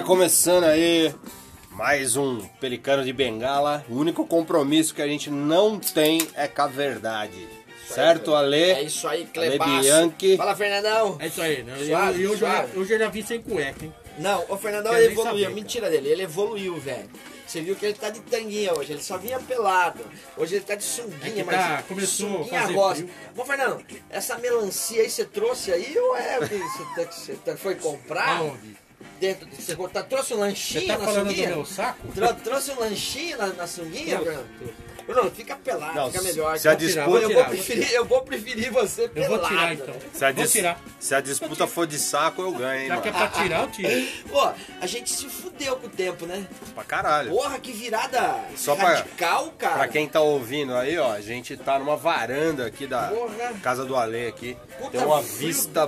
[0.00, 1.14] Tá começando aí
[1.72, 3.84] mais um Pelicano de Bengala.
[3.86, 7.46] O único compromisso que a gente não tem é com a verdade.
[7.86, 8.56] certo, Ale?
[8.62, 9.80] É isso aí, Ale Clebaço.
[9.82, 10.36] Bianchi.
[10.38, 11.16] Fala, Fernandão.
[11.20, 11.74] É isso aí, né?
[11.78, 12.76] Eu- Suave, eu, eu, já, suave.
[12.78, 13.94] eu já vi sem cueca, hein?
[14.18, 15.44] Não, o Fernandão Quer ele evoluiu.
[15.44, 17.10] saber, Mentira dele, ele evoluiu, velho.
[17.46, 20.00] Você viu que ele tá de tanguinha hoje, ele só vinha pelado.
[20.36, 23.06] Hoje ele tá de sunguinha, É que mas tá- começou a sunguinha rosa.
[23.36, 26.58] Ô, Fernando, essa melancia aí você trouxe aí ou é você,
[26.96, 28.38] tá- que você tá- foi comprar?
[28.38, 28.76] Aonde?
[29.20, 31.48] Dentro, de- você tá- trouxe um Você lanchinho tá na falando do sunguinha?
[31.50, 32.08] meu saco?
[32.14, 34.46] Trou- trouxe um lanchinho na, na sunguinha, Fernando?
[35.14, 36.58] Não, fica pelado, Não, fica melhor.
[36.58, 39.36] se a Eu disputa- eu, vou preferir, eu vou preferir você Eu pelado.
[39.38, 39.94] vou tirar então.
[40.12, 40.80] Se a, Vou dis- tirar.
[40.98, 43.28] se a disputa for de saco, eu ganho, hein, Já que é mano.
[43.30, 44.08] pra tirar, eu tiro.
[44.30, 46.46] Pô, a gente se fudeu com o tempo, né?
[46.74, 47.30] Pra caralho.
[47.30, 49.74] Porra, que virada Só pra- radical, cara.
[49.74, 53.52] Pra quem tá ouvindo aí, ó, a gente tá numa varanda aqui da Porra.
[53.62, 54.56] casa do Ale aqui.
[54.78, 55.84] Puta Tem uma vista,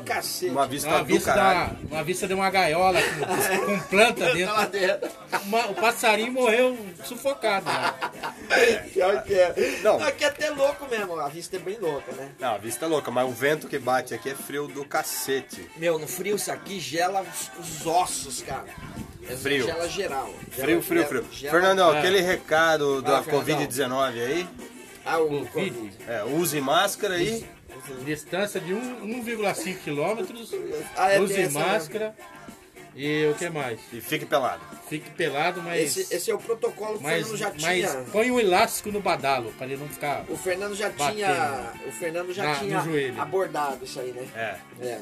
[0.50, 1.74] uma vista Uma do vista, caralho.
[1.76, 4.80] da, uma vista de uma gaiola com, com planta Tá lá dentro.
[5.00, 5.10] dentro.
[5.46, 7.66] Uma- o passarinho morreu sufocado.
[7.66, 7.94] né?
[9.20, 9.80] Pior que é.
[9.82, 9.98] Não.
[9.98, 10.06] Não.
[10.06, 12.30] Aqui é até louco mesmo, a vista é bem louca, né?
[12.38, 15.68] Não, a vista é louca, mas o vento que bate aqui é frio do cacete.
[15.76, 18.66] Meu, no frio isso aqui gela os, os ossos, cara.
[19.28, 19.64] É Frio.
[19.66, 20.26] Gela geral.
[20.50, 21.26] Gela- Frio, frio, frio.
[21.30, 21.98] gela- Fernandão, É.
[21.98, 23.66] aquele recado da Fala, Fernandão.
[23.68, 24.48] Covid-19 aí,
[25.04, 25.70] Ah, o Covid.
[25.70, 25.96] Covid.
[26.08, 27.44] é, use máscara aí.
[28.04, 30.52] Distância de um- 1,5 quilômetros.
[30.96, 32.14] Ah, é, Use essa máscara.
[32.94, 33.80] E o que mais?
[33.92, 34.60] E fique pelado.
[34.88, 35.96] Fique pelado, mas.
[35.96, 38.04] Esse, esse é o protocolo que o mas, Fernando já mas tinha.
[38.12, 40.24] põe um elástico no badalo, pra ele não ficar.
[40.28, 41.14] O Fernando já Batendo.
[41.14, 41.72] tinha.
[41.86, 42.78] O Fernando já Na- tinha
[43.22, 44.26] abordado isso aí, né?
[44.36, 44.86] É.
[44.86, 45.00] É.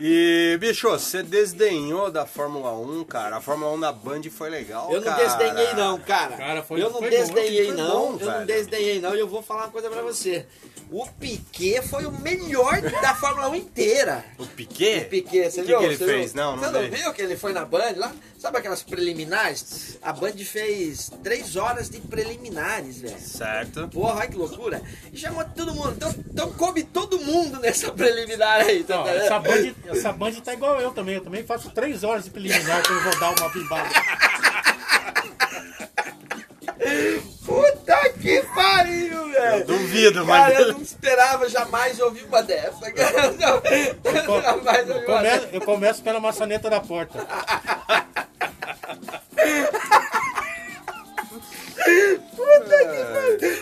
[0.00, 3.38] E, bicho, você desdenhou da Fórmula 1, cara.
[3.38, 5.24] A Fórmula 1 da Band foi legal, Eu não cara.
[5.24, 6.36] desdenhei não, cara.
[6.36, 8.46] Cara, foi- eu não foi bom, desdenhei foi não, bom, eu não velho.
[8.46, 10.46] desdenhei não e eu vou falar uma coisa pra você.
[10.90, 14.24] O Piquet foi o melhor da Fórmula 1 inteira.
[14.38, 15.00] O Piquet?
[15.00, 15.78] O Piquet, você O que viu?
[15.80, 16.32] que ele Você fez?
[16.32, 16.42] viu?
[16.42, 16.88] Não, não Você não vi.
[16.90, 18.12] viu que ele foi na Band lá?
[18.38, 19.98] Sabe aquelas preliminares?
[20.00, 23.18] A Band fez três horas de preliminares, velho.
[23.20, 23.86] Certo.
[23.88, 24.80] Porra, olha que loucura.
[25.12, 25.92] E chamou todo mundo.
[25.96, 29.22] Então, então come todo mundo nessa preliminar aí, tá Não, entendendo?
[29.24, 31.14] essa band, essa band tá igual eu também.
[31.16, 33.88] Eu também faço três horas de preliminar que eu vou dar uma bimbada.
[37.44, 39.64] Puta que pariu, velho.
[39.66, 40.60] Duvido, Cara, mas.
[40.60, 42.92] eu não esperava jamais ouvir uma dessa.
[42.92, 43.32] cara.
[43.32, 43.62] Não,
[44.36, 45.48] eu jamais ouvi Eu começo, dessa.
[45.56, 47.18] eu começo pela maçaneta da porta.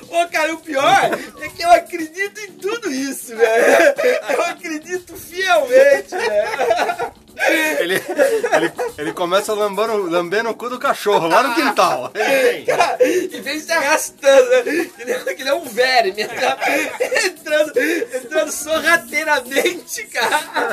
[0.09, 1.11] Ô, cara, o pior
[1.41, 3.95] é que eu acredito em tudo isso, velho.
[4.31, 7.13] Eu acredito fielmente, velho.
[7.79, 12.11] Ele, ele, ele começa lambando, lambendo o cu do cachorro lá no quintal.
[12.67, 14.63] Cara, e vem se arrastando, né?
[14.97, 16.13] que nem, que nem um verme.
[16.13, 16.29] né?
[17.27, 20.71] Entrando, entrando sorrateiramente, cara.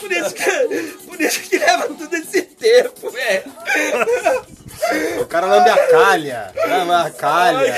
[0.00, 2.42] Por isso que, por isso que leva todo esse
[5.46, 6.52] cara lambe a calha.
[6.68, 7.74] Lama a calha.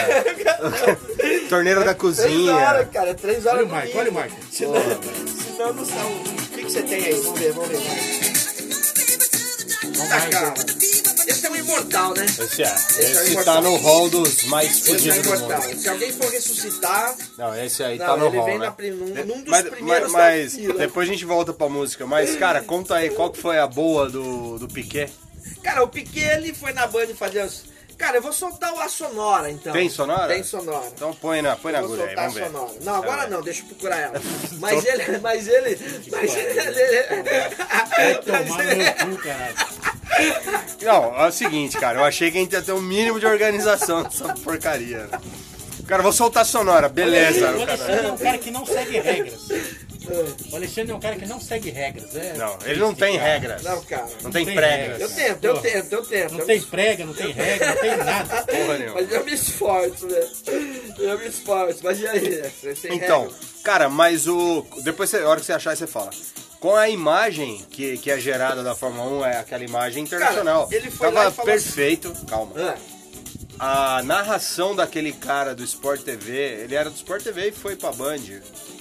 [1.49, 2.85] Torneira da Três horas, cozinha.
[2.93, 4.37] cara, três horas Olha o Marco, olha o Marco.
[4.51, 4.75] Senão,
[5.57, 6.13] senão não são.
[6.13, 6.25] O
[6.55, 7.21] que, que você tem aí?
[7.21, 7.81] Vamos ver, vamos ver.
[10.09, 10.55] Tá, cara.
[11.27, 12.27] Esse é um imortal, né?
[12.27, 12.67] Esse é.
[12.67, 13.55] é o Esse imortal.
[13.55, 15.79] tá no hall dos mais Esse é fudidos um do mundo.
[15.81, 18.73] Se alguém for ressuscitar, Não, esse aí Não, tá no hall, né?
[18.77, 22.07] prim- num- num dos mas, primeiros mas, mas depois a gente volta pra música.
[22.07, 25.11] Mas, cara, conta aí, qual que foi a boa do, do Piquet?
[25.63, 27.73] Cara, o Piquet ele foi na Band fazer os.
[27.97, 29.73] Cara, eu vou soltar a sonora então.
[29.73, 30.27] Tem sonora?
[30.35, 30.85] Tem sonora.
[30.93, 32.47] Então põe na, põe na Eu agulha aí, soltar a vamos ver.
[32.47, 32.73] sonora.
[32.83, 33.31] Não, agora bem.
[33.31, 34.21] não, deixa eu procurar ela.
[34.59, 35.19] Mas ele.
[35.19, 35.79] Mas ele.
[36.11, 37.25] Mas ele.
[37.97, 39.55] Vai tomar no meu cu, caralho.
[40.83, 43.27] Não, é o seguinte, cara, eu achei que a gente ia ter um mínimo de
[43.27, 45.07] organização nessa porcaria.
[45.07, 45.19] né?
[45.87, 47.51] Cara, vou soltar a sonora, beleza.
[47.53, 49.41] O o cara- Alexandre é um cara que não segue regras.
[50.53, 52.15] O Alexandre é um cara que não segue regras.
[52.17, 53.31] É Não, ele não tem cara.
[53.33, 53.63] regras.
[53.63, 54.09] Não, cara.
[54.23, 55.01] Não tem tem pregas.
[55.01, 56.33] Eu tento, eu tento, eu tento.
[56.33, 58.43] Não eu tem me- prega, não tem regra, não tem nada.
[58.47, 58.95] Porra nenhuma.
[59.01, 60.29] Mas eu me esforço, né?
[60.99, 61.81] Eu me esforço.
[61.83, 62.43] Mas e aí?
[62.91, 63.37] Então, regra.
[63.63, 64.67] cara, mas o.
[64.83, 66.11] Depois, você- a hora que você achar, você fala.
[66.61, 70.67] Com a imagem que, que é gerada da Fórmula 1, é aquela imagem internacional.
[70.73, 72.15] ele foi Tava lá e falou assim- perfeito.
[72.27, 72.53] Calma.
[72.57, 72.75] Ah,
[73.67, 76.33] A narração daquele cara do Sport TV,
[76.65, 78.19] ele era do Sport TV e foi pra Band.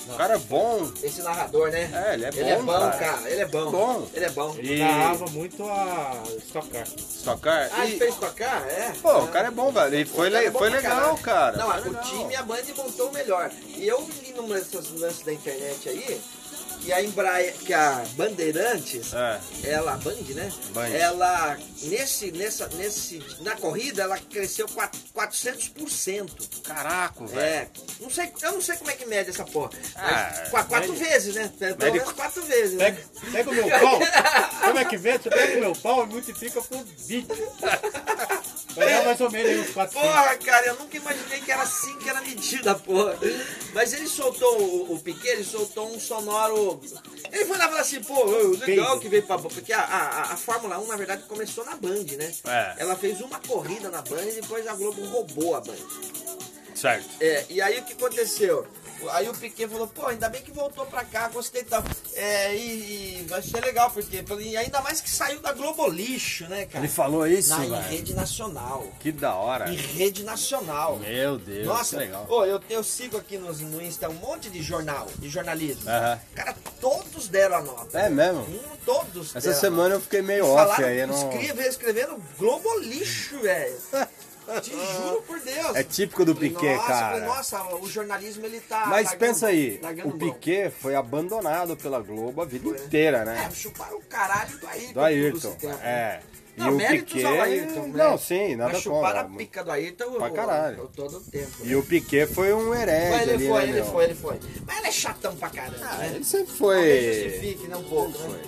[0.09, 0.91] O cara é bom.
[1.01, 1.89] esse narrador, né?
[2.09, 2.97] É, ele é Ele é bom, bom, cara.
[2.97, 3.29] cara.
[3.31, 3.71] Ele é bom.
[3.71, 4.07] Bom.
[4.13, 4.55] Ele é bom.
[4.59, 6.83] E- Narrava muito a Stock Car.
[6.97, 7.69] Stock Car.
[7.71, 8.67] Ah, E- ele fez tocar?
[8.67, 8.91] É.
[9.01, 9.95] Pô, o cara é bom, velho.
[9.97, 11.17] E foi, cara le- é bom foi legal, caralho.
[11.19, 11.57] cara.
[11.57, 12.03] Não, Foi o legal.
[12.03, 13.49] time e a Band montou o melhor.
[13.77, 16.21] E eu li num desses lances da internet aí
[16.83, 19.39] que a Embraer, que a Bandeirantes, É.
[19.69, 20.51] ela, a Band, né?
[20.73, 20.87] Band.
[20.89, 26.61] Ela, nesse, nessa, nesse, na corrida, ela cresceu quatro- 400%.
[26.63, 27.39] Caraca, velho.
[27.41, 27.67] É,
[28.01, 29.69] não sei, eu não sei como é que mede essa porra.
[29.95, 31.51] Ah, qua- quatro mede- vezes, né?
[31.57, 32.91] Pelo mede- menos quatro vezes, né?
[32.91, 33.99] Pega, pega o meu pau.
[34.63, 35.17] Como é que vê?
[35.17, 37.27] Você pega o meu pau e multiplica por 20.
[38.75, 40.07] Vai dar mais ou menos uns 400.
[40.07, 43.17] Porra, cara, eu nunca imaginei que era assim que era medida, porra.
[43.73, 46.81] Mas ele soltou, o, o Piquet, ele soltou um sonoro.
[47.31, 48.25] Ele foi lá e falou assim, pô,
[48.65, 49.37] legal que veio pra.
[49.37, 52.33] Porque a, a, a Fórmula 1, na verdade, começou na Band, né?
[52.45, 52.75] É.
[52.79, 55.75] Ela fez uma corrida na Band e depois a Globo roubou a Band.
[56.75, 57.09] Certo.
[57.21, 58.67] É, e aí o que aconteceu?
[59.11, 61.83] Aí o Piquet falou, pô, ainda bem que voltou pra cá, gostei tal.
[62.15, 64.23] É, e, e vai ser legal, porque.
[64.39, 66.83] E ainda mais que saiu da Globo Lixo, né, cara?
[66.83, 67.81] Ele falou isso, Na, em velho.
[67.83, 68.87] rede nacional.
[68.99, 69.69] Que da hora.
[69.69, 70.97] Em rede nacional.
[70.97, 72.25] Meu Deus, Nossa, que legal.
[72.29, 75.89] Ô, eu, eu sigo aqui no, no Insta um monte de jornal, de jornalismo.
[75.89, 76.19] Aham.
[76.35, 77.99] Cara, todos deram a nota.
[77.99, 78.41] É mesmo?
[78.41, 81.05] Hum, todos Essa deram a semana eu fiquei meio off aí.
[81.05, 81.15] Não...
[81.15, 83.77] escreve- escrevendo Globo lixo, velho.
[84.61, 85.75] Te juro por Deus.
[85.75, 87.19] É típico do Piquet, nossa, cara.
[87.25, 88.85] nossa, o jornalismo ele tá.
[88.87, 90.11] Mas largando- pensa aí, o.
[90.17, 92.85] Piquet foi abandonado pela Globo a vida Foi, né?
[92.85, 93.49] inteira, É, né?
[93.53, 94.93] chuparam o caralho do Ayrton.
[94.93, 95.51] Do Ayrton.
[95.55, 95.79] tempo, né?
[95.83, 96.19] É.
[96.55, 97.25] E Não, o Piquet.
[97.25, 98.03] Ayrton, né?
[98.03, 100.83] Não, sim, nada Mas chuparam a pica do Ayrton Pra caralho.
[100.83, 101.49] o- todo o tempo.
[101.63, 101.75] E né?
[101.75, 103.85] o Piquet foi um herege Mas ele ali, foi, né, ele meu?
[103.85, 104.39] foi, ele foi.
[104.67, 106.11] Mas ele é chatão pra caramba, Ah, né?
[106.13, 107.13] ele sempre foi.
[107.23, 108.39] justifique, né, um pouco, né?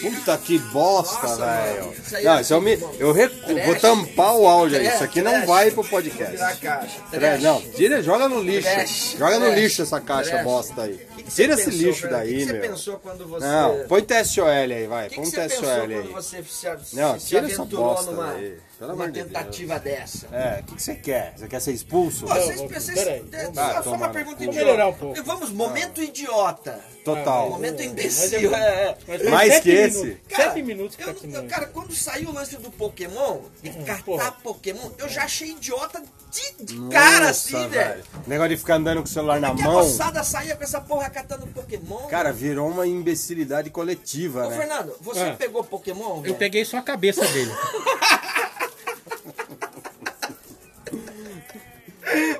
[0.00, 1.94] Puta que bosta, velho.
[2.24, 3.66] Não, é isso eu, me, tipo, eu trash.
[3.66, 4.86] vou tampar o áudio aí.
[4.88, 6.36] Isso aqui não vai pro podcast.
[7.10, 7.42] Trash.
[7.42, 9.18] Não, tira, joga no lixo.
[9.18, 10.98] Joga no lixo essa caixa bosta aí.
[11.28, 12.76] Tira esse lixo daí, meu.
[12.76, 13.46] você.
[13.46, 15.10] Não, põe TSOL aí, vai.
[15.10, 16.14] Põe um TSOL aí.
[16.92, 20.26] Não, tira essa bosta aí, pelo de tentativa dessa?
[20.32, 21.34] É, o que, que você quer?
[21.36, 22.26] Você quer ser expulso?
[22.26, 24.52] Pô, vocês, vocês, peraí, é, vamos- só, Ah, só toma uma pergunta idiota.
[24.52, 25.22] Vamos melhorar um pouco.
[25.22, 26.80] Vamos, momento idiota.
[27.04, 27.50] Total.
[27.50, 28.54] Momento Mas imbecil.
[28.54, 29.30] é- é, é.
[29.30, 30.20] Mais que esse?
[30.28, 33.38] Cara, Sete minutos que eu, tá eu- no- cara, quando saiu o lance do Pokémon,
[33.62, 34.32] de catar porra.
[34.32, 38.02] Pokémon, eu já achei idiota de, de cara Nossa, assim, velho.
[38.26, 39.74] Negócio de ficar andando com o celular na Que a mão.
[39.74, 42.06] moçada saía com essa porra catando Pokémon.
[42.08, 44.56] Cara, virou uma imbecilidade coletiva, Ô, né?
[44.58, 45.34] Fernando, você Ah.
[45.38, 46.16] pegou Pokémon?
[46.16, 46.34] Eu velho?
[46.36, 47.50] peguei só a cabeça dele.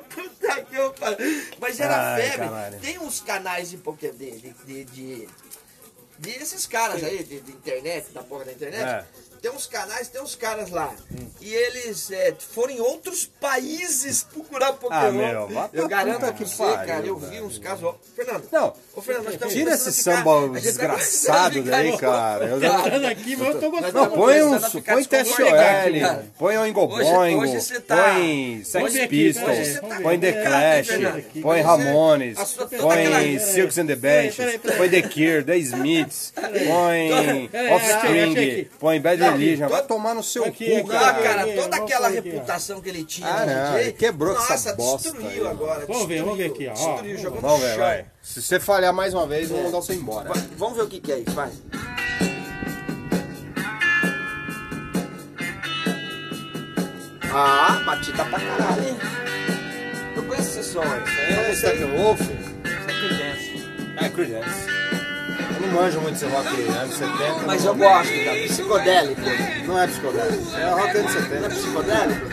[0.09, 0.95] Puta que eu.
[1.61, 2.49] Mas era Ai, febre.
[2.49, 2.81] caralho.
[2.81, 4.15] Tem uns canais de Pokémon.
[4.17, 5.29] De, de, de, de,
[6.19, 8.83] de esses caras aí, de, de internet, da porra da internet.
[8.85, 9.05] É.
[9.41, 10.93] Tem uns canais, tem uns caras lá.
[11.41, 14.99] E eles é, foram em outros países procurar Pokémon.
[14.99, 17.07] Ah, meu, eu garanto que você, pariu, cara.
[17.07, 17.47] Eu vi velho.
[17.47, 17.85] uns casos.
[17.85, 18.47] Ó, Fernando.
[18.53, 22.45] Não, Ô, Fernando, nós estamos tira esse ficar- samba tá desgraçado daí, cara.
[22.47, 22.71] Eu já-
[23.01, 23.93] Tá aqui, mas eu tô gostando.
[23.95, 25.47] Não, põe um, põe TSOL,
[26.39, 30.89] põe o Ingo Hoje- Boingo, hoje você tá- põe Sex Pistols, tá põe The Clash,
[31.41, 32.39] põe Você- Ramones,
[32.81, 39.39] põe Silks and the Benches, põe The Cure, The Smiths, põe Offspring, põe Bad Não,
[39.39, 39.69] Religion.
[39.69, 41.15] Vai to- tomar no seu Aqui, cu, cara.
[41.23, 45.45] cara, toda aquela reputação que ele tinha Ah, não, quebrou com essa nossa, bosta destruiu
[45.47, 45.51] aí.
[45.53, 45.87] agora.
[45.87, 46.73] Vamos ver, vamos ver aqui, ó.
[46.73, 47.79] Destruiu, jogou Vamos no ver, chão.
[47.85, 48.05] vai.
[48.23, 50.29] Se você falhar mais uma vez, vamos mandar você embora.
[50.29, 51.51] Vai, Vamos ver o que que é isso, vai.
[57.33, 58.97] Ah, batida pra caralho, hein?
[60.17, 61.57] Eu conheço esse som, isso É aí.
[61.57, 62.21] Steppenwolf?
[62.21, 62.31] Isso
[63.99, 64.67] É Creedence.
[65.61, 67.47] Eu não manjo muito esse rock anos 70.
[67.47, 68.37] Mas eu gosto, cara.
[68.49, 69.21] Psicodélico.
[69.67, 71.49] Não é psicodélico, é rock anos Não é 70.
[71.51, 72.27] psicodélico?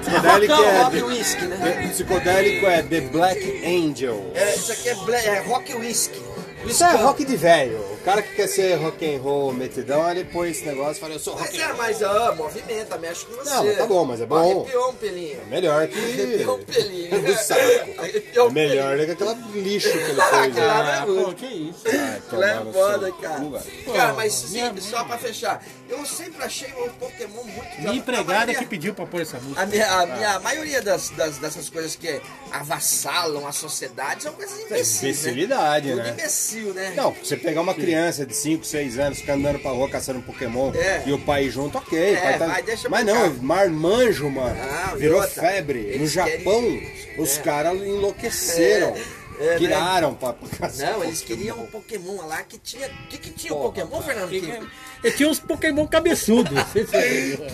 [0.00, 0.82] Psicodélico rock, é...
[0.82, 1.88] rock whisky, né?
[1.90, 4.32] Psicodélico é The Black Angel.
[4.34, 6.22] É, isso aqui é, é rock whisky.
[6.66, 7.97] Isso é rock de velho.
[8.08, 11.12] O cara que quer ser rock and roll metidão, ele põe esse negócio e fala,
[11.12, 11.76] eu sou Mas rock and é, roll.
[11.76, 13.50] mas ah, movimenta, mexe com você.
[13.50, 14.36] Não, mas tá bom, mas é bom.
[14.62, 15.46] Arrepiou um pelinho.
[15.48, 15.98] Melhor que...
[15.98, 17.20] Arrepiou um pelinho.
[17.22, 17.60] do saco.
[18.00, 20.16] Arrepiou É um melhor do que aquela lixo que ele fez.
[20.16, 20.24] né?
[20.46, 21.82] Aquela- Ah, pô, que isso.
[21.86, 23.38] Ai, Aquilo é tomar no foda, cara.
[23.40, 23.92] velho.
[23.94, 28.54] Cara, mas sim, só pra fechar, eu sempre achei o Pokémon muito Minha empregada maioria-
[28.58, 29.60] que pediu pra pôr essa música.
[29.60, 34.32] A minha, a minha a maioria das, das- dessas coisas que avassalam a sociedade são
[34.32, 35.02] coisas imbecis.
[35.02, 36.10] Imbecilidade, Tudo né?
[36.10, 36.94] imbecil, né?
[36.96, 40.72] Não, você pegar uma criança de 5, 6 anos, ficar andando pra rua caçando Pokémon
[40.74, 41.02] É.
[41.06, 42.14] e o pai junto, ok.
[42.14, 44.56] É, pai tá- vai, Mas não, marmanjo, mano.
[44.94, 45.98] E virou outra, febre.
[45.98, 47.42] No Japão, querem- os É.
[47.42, 48.94] caras enlouqueceram.
[49.40, 49.58] É, né?
[49.58, 50.90] Piraram pra pra casa.
[50.90, 52.88] Não, eles queriam um Pokémon lá que tinha.
[52.88, 54.30] O que, que tinha o Porra, Pokémon, Fernando?
[54.30, 54.60] Que- Que,
[55.02, 56.52] E tinha uns Pokémon cabeçudos.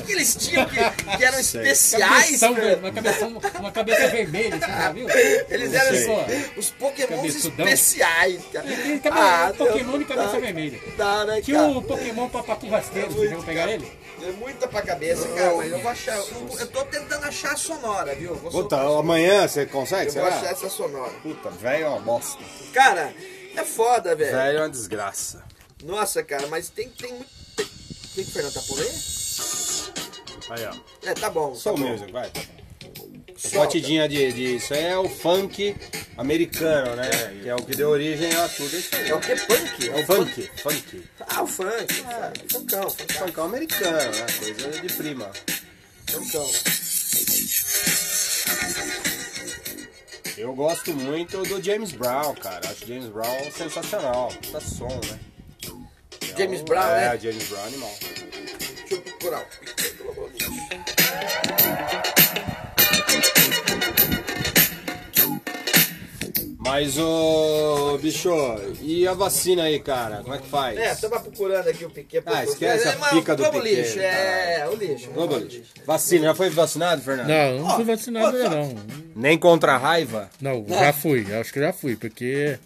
[0.07, 0.77] que eles tinham que,
[1.17, 1.61] que eram Sei.
[1.63, 2.41] especiais?
[2.41, 3.27] Cabeção, pra- uma, cabeça,
[3.61, 5.07] uma cabeça vermelha, você já viu?
[5.51, 5.91] Eles Não eram
[6.27, 6.51] sei.
[6.57, 6.75] os,
[7.09, 7.67] Cabeçudão.
[7.69, 8.67] especiais, cara.
[8.67, 10.39] Tem cabe- Ah, Pokémon não de cabeça dá.
[10.39, 10.81] vermelha.
[10.97, 11.71] Dá, né, Tinha cara?
[11.73, 13.91] o Pokémon papacu rasteiro, vocês vão pegar ele?
[14.23, 16.17] É muita pra cabeça, cara, mas eu vou achar.
[16.17, 18.35] Eu, eu tô tentando achar a sonora, viu?
[18.37, 20.09] Vou Puta, soltar- amanhã você consegue?
[20.09, 20.51] eu vou achar Será?
[20.53, 21.13] essa sonora.
[21.23, 22.43] Puta, velho é uma bosta.
[22.73, 23.13] Cara,
[23.55, 24.33] é foda, velho.
[24.35, 25.43] Velho é uma desgraça.
[25.85, 27.31] Nossa, cara, mas tem, tem muito.
[27.57, 27.67] Tem,
[28.15, 28.91] tem que o Fernando tá por aí?
[30.51, 31.09] Aí, ó.
[31.09, 31.55] É, tá bom.
[31.55, 31.89] Soul tá bom.
[31.91, 32.31] Music, vai.
[33.37, 33.59] Solta.
[33.59, 34.57] Batidinha de, de.
[34.57, 35.77] Isso é o funk
[36.17, 37.11] americano, né?
[37.43, 39.11] Que é o que deu origem a tudo isso aí.
[39.11, 39.37] É o que?
[39.37, 39.89] Punk?
[39.91, 41.05] É o funk, funk.
[41.21, 42.03] Ah, o funk.
[42.03, 42.33] cara.
[42.51, 44.27] Funkão, funkão, Funkão americano, né?
[44.39, 45.31] Coisa de prima.
[46.07, 46.51] funkão.
[50.37, 52.71] Eu gosto muito do James Brown, cara.
[52.71, 54.29] Acho James Brown sensacional.
[54.43, 55.34] Puta som, né?
[56.37, 57.19] James Brown, é, né?
[57.21, 57.95] James Brown animal.
[58.01, 59.45] Deixa eu procurar.
[59.99, 61.65] Pelo amor de Deus.
[66.59, 68.31] Mas ô bicho,
[68.81, 70.23] e a vacina aí, cara?
[70.23, 70.79] Como é que faz?
[70.79, 72.23] É, tava procurando aqui o Piquet.
[72.25, 75.11] Ah, esquece a É, pica do Globo Piquet, lixo, é, o lixo.
[75.11, 75.63] Globo lixo.
[75.87, 77.29] Vacina, já foi vacinado, Fernando?
[77.29, 78.75] Não, não fui vacinado ainda não.
[79.15, 80.31] Nem contra a raiva?
[80.41, 82.59] Não, já fui, acho que já fui, porque.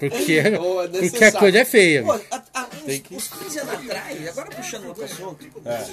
[0.00, 2.02] Porque, Boa, porque a coisa é feia.
[2.02, 5.84] Pô, há- há uns, uns 15 anos atrás, agora puxando outro assunto, É.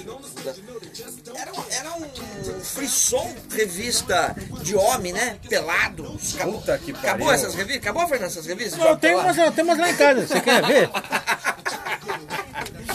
[1.40, 5.36] era, um- era um frisson revista de homem, né?
[5.48, 6.18] Pelado.
[6.34, 7.08] Acabou, Puta que pariu.
[7.08, 7.82] acabou essas revistas?
[7.82, 8.78] Acabou, Fernando, essas revistas?
[8.78, 10.90] Não, tem umas, tem umas lá em casa, você quer ver?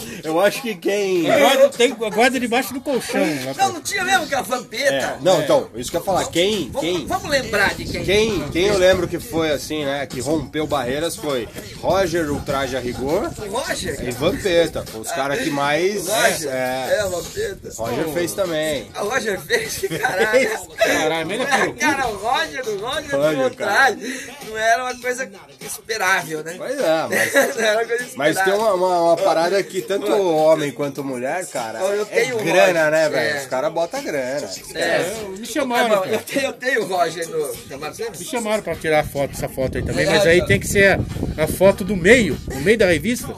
[0.23, 1.23] Eu acho que quem.
[1.23, 3.21] Guarda, tem, guarda debaixo do colchão.
[3.53, 4.93] pra- Não, não tinha mesmo aquela vampeta.
[4.93, 6.25] É, não, então, isso que eu ia falar.
[6.27, 8.03] Quem, Vamos, quem, vamos lembrar de quem.
[8.03, 10.05] quem, quem eu lembro que foi assim, né?
[10.05, 11.47] Que rompeu barreiras foi
[11.81, 13.97] Roger Ultraje a Rigor Roger?
[14.07, 14.83] e Vampeta.
[14.85, 16.07] Foi os caras que mais.
[16.07, 16.49] O Roger?
[16.49, 17.69] É, É, a vampeta.
[17.77, 18.89] Roger fez também.
[18.95, 20.49] A Roger fez, que caralho.
[20.77, 21.35] Caralho, que
[21.67, 21.73] eu.
[21.75, 23.99] Cara, o Roger, o Roger do Roger, contrário,
[24.47, 25.29] não era uma coisa
[25.61, 26.55] esperável, né?
[26.57, 27.33] Pois é, mas.
[27.55, 28.15] não era uma coisa esperável.
[28.17, 32.35] Mas tem uma, uma, uma parada que tanto homem quanto mulher, cara, Eu é tenho
[32.39, 33.37] o grana, Roger, né, velho?
[33.37, 33.41] é.
[33.41, 34.49] Os caras botam grana.
[34.75, 35.01] É.
[35.23, 36.17] Eu- Me É chamaram, eu, cara.
[36.19, 37.47] tenho, eu tenho o Roger no.
[37.47, 38.09] Você?
[38.09, 40.45] Me chamaram pra tirar a foto, essa foto aí também, É, mas aí tá.
[40.47, 40.99] tem que ser
[41.37, 43.33] a, a foto do meio, no meio da revista,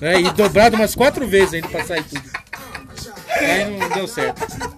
[0.00, 0.20] né?
[0.20, 2.22] E dobrado umas quatro vezes ainda pra sair tudo.
[3.28, 4.73] Aí não deu certo.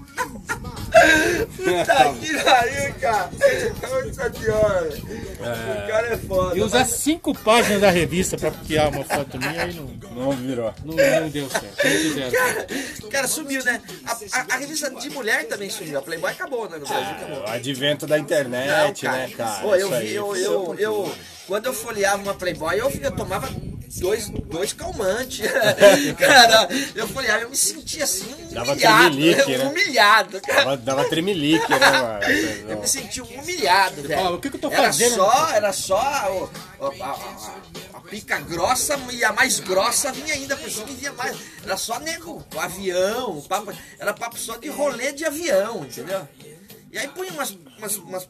[1.86, 3.30] Tá que pariu, cara.
[3.82, 4.88] Nossa senhora.
[4.98, 6.56] O cara é foda.
[6.56, 9.84] E usar cinco páginas da revista pra criar uma foto minha, aí não,
[10.14, 10.72] Não virou.
[10.84, 11.66] não, não deu certo.
[12.18, 12.30] Não.
[12.30, 12.66] Cara,
[13.10, 13.80] cara, sumiu, né?
[14.06, 15.98] A, a- a revista de mulher também sumiu.
[15.98, 16.78] A Playboy acabou, né?
[16.78, 17.40] No Brasil acabou.
[17.44, 19.60] O advento da internet, né, cara?
[19.60, 21.14] Pô, eu vi, eu, foi eu, eu, bom.
[21.46, 23.48] Quando eu folheava uma Playboy, eu, eu tomava
[24.00, 25.46] dois, dois calmantes.
[26.18, 29.10] cara, eu folheava, eu me sentia assim, Dava humilhado.
[29.16, 29.64] tremelique, né?
[29.64, 30.58] Humilhado, cara.
[30.64, 32.20] Dava, dava tremelique, né, mano?
[32.68, 34.22] Eu me senti humilhado, velho.
[34.22, 35.14] fala, o que que eu tô era fazendo?
[35.14, 36.50] Só, era só
[36.80, 37.54] o- o- a, a-
[37.94, 41.36] a pica grossa e a mais grossa vinha ainda por cima e vinha mais.
[41.64, 46.26] Era só nego, o avião, papo, era papo só de rolê de avião, entendeu?
[46.96, 47.50] E aí punha umas.
[47.78, 48.28] umas, umas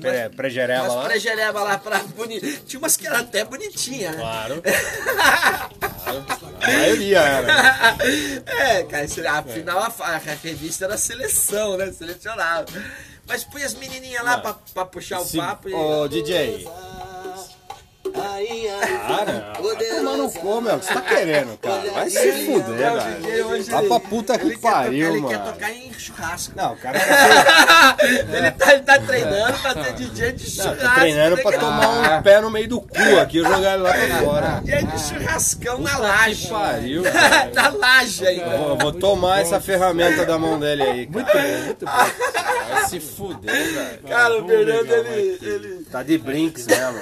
[0.00, 1.04] Pre- Pregerela umas lá.
[1.04, 2.46] prejereba lá pra bonito.
[2.66, 4.18] Tinha umas que eram até bonitinhas, né?
[4.20, 4.62] Claro.
[4.62, 6.24] claro.
[6.60, 7.96] A maioria era.
[8.46, 11.92] é, cara, afinal a, a revista era seleção, né?
[11.92, 12.66] Selecionava.
[13.26, 15.74] Mas punha as menininhas lá pra, pra puxar o Se- papo e.
[15.74, 16.66] Ô, DJ.
[18.14, 20.76] Cara, vai tomar no cu, meu.
[20.76, 21.90] O que você tá querendo, cara?
[21.92, 23.64] Vai se fuder, velho.
[23.64, 25.28] Vai pra puta que pariu, tocar, Ele mano.
[25.28, 26.52] quer tocar em churrasco.
[26.56, 30.82] Não, o cara tá, ele, tá, ele tá treinando pra ser DJ de churrasco.
[30.82, 31.64] tá treinando né, pra cara?
[31.64, 34.60] tomar um pé no meio do cu aqui e jogar ele lá pra fora.
[34.62, 36.48] DJ de churrascão na laje.
[36.48, 37.02] pariu,
[37.52, 38.56] na laje ainda.
[38.56, 41.08] Vou, vou tomar essa ferramenta da mão dele aí.
[41.08, 41.92] Muito bom, muito bom.
[42.70, 43.98] Vai se fuder, velho.
[44.08, 45.84] Cara, o Fernando, legal, ele, ele...
[45.90, 47.00] Tá de brinks mesmo.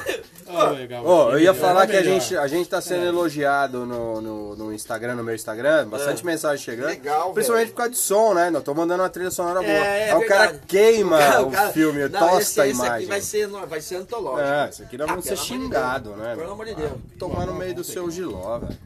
[0.59, 1.03] Ah, legal.
[1.05, 2.21] Ó, eu ia falar que a Melhor.
[2.21, 6.63] gente, a gente tá sendo elogiado no, no, no Instagram, no meu Instagram, bastante mensagem
[6.65, 6.87] chegando.
[6.89, 7.75] Legal, Principalmente velho.
[7.75, 8.51] por causa de som, né?
[8.51, 9.71] Nós tô mandando uma trilha sonora boa.
[9.73, 10.67] É, é Aí o cara verdade.
[10.67, 13.07] queima Cara, o cara- filme, Não, tosta a esse aqui imagem.
[13.09, 14.41] vai ser, vai ser antológico.
[14.49, 16.35] É, isso aqui nós vamos Ah, ser amor de xingado, né?
[16.37, 16.93] Pelo amor de Deus.
[17.19, 18.79] Tomar no meio do seu giló, velho.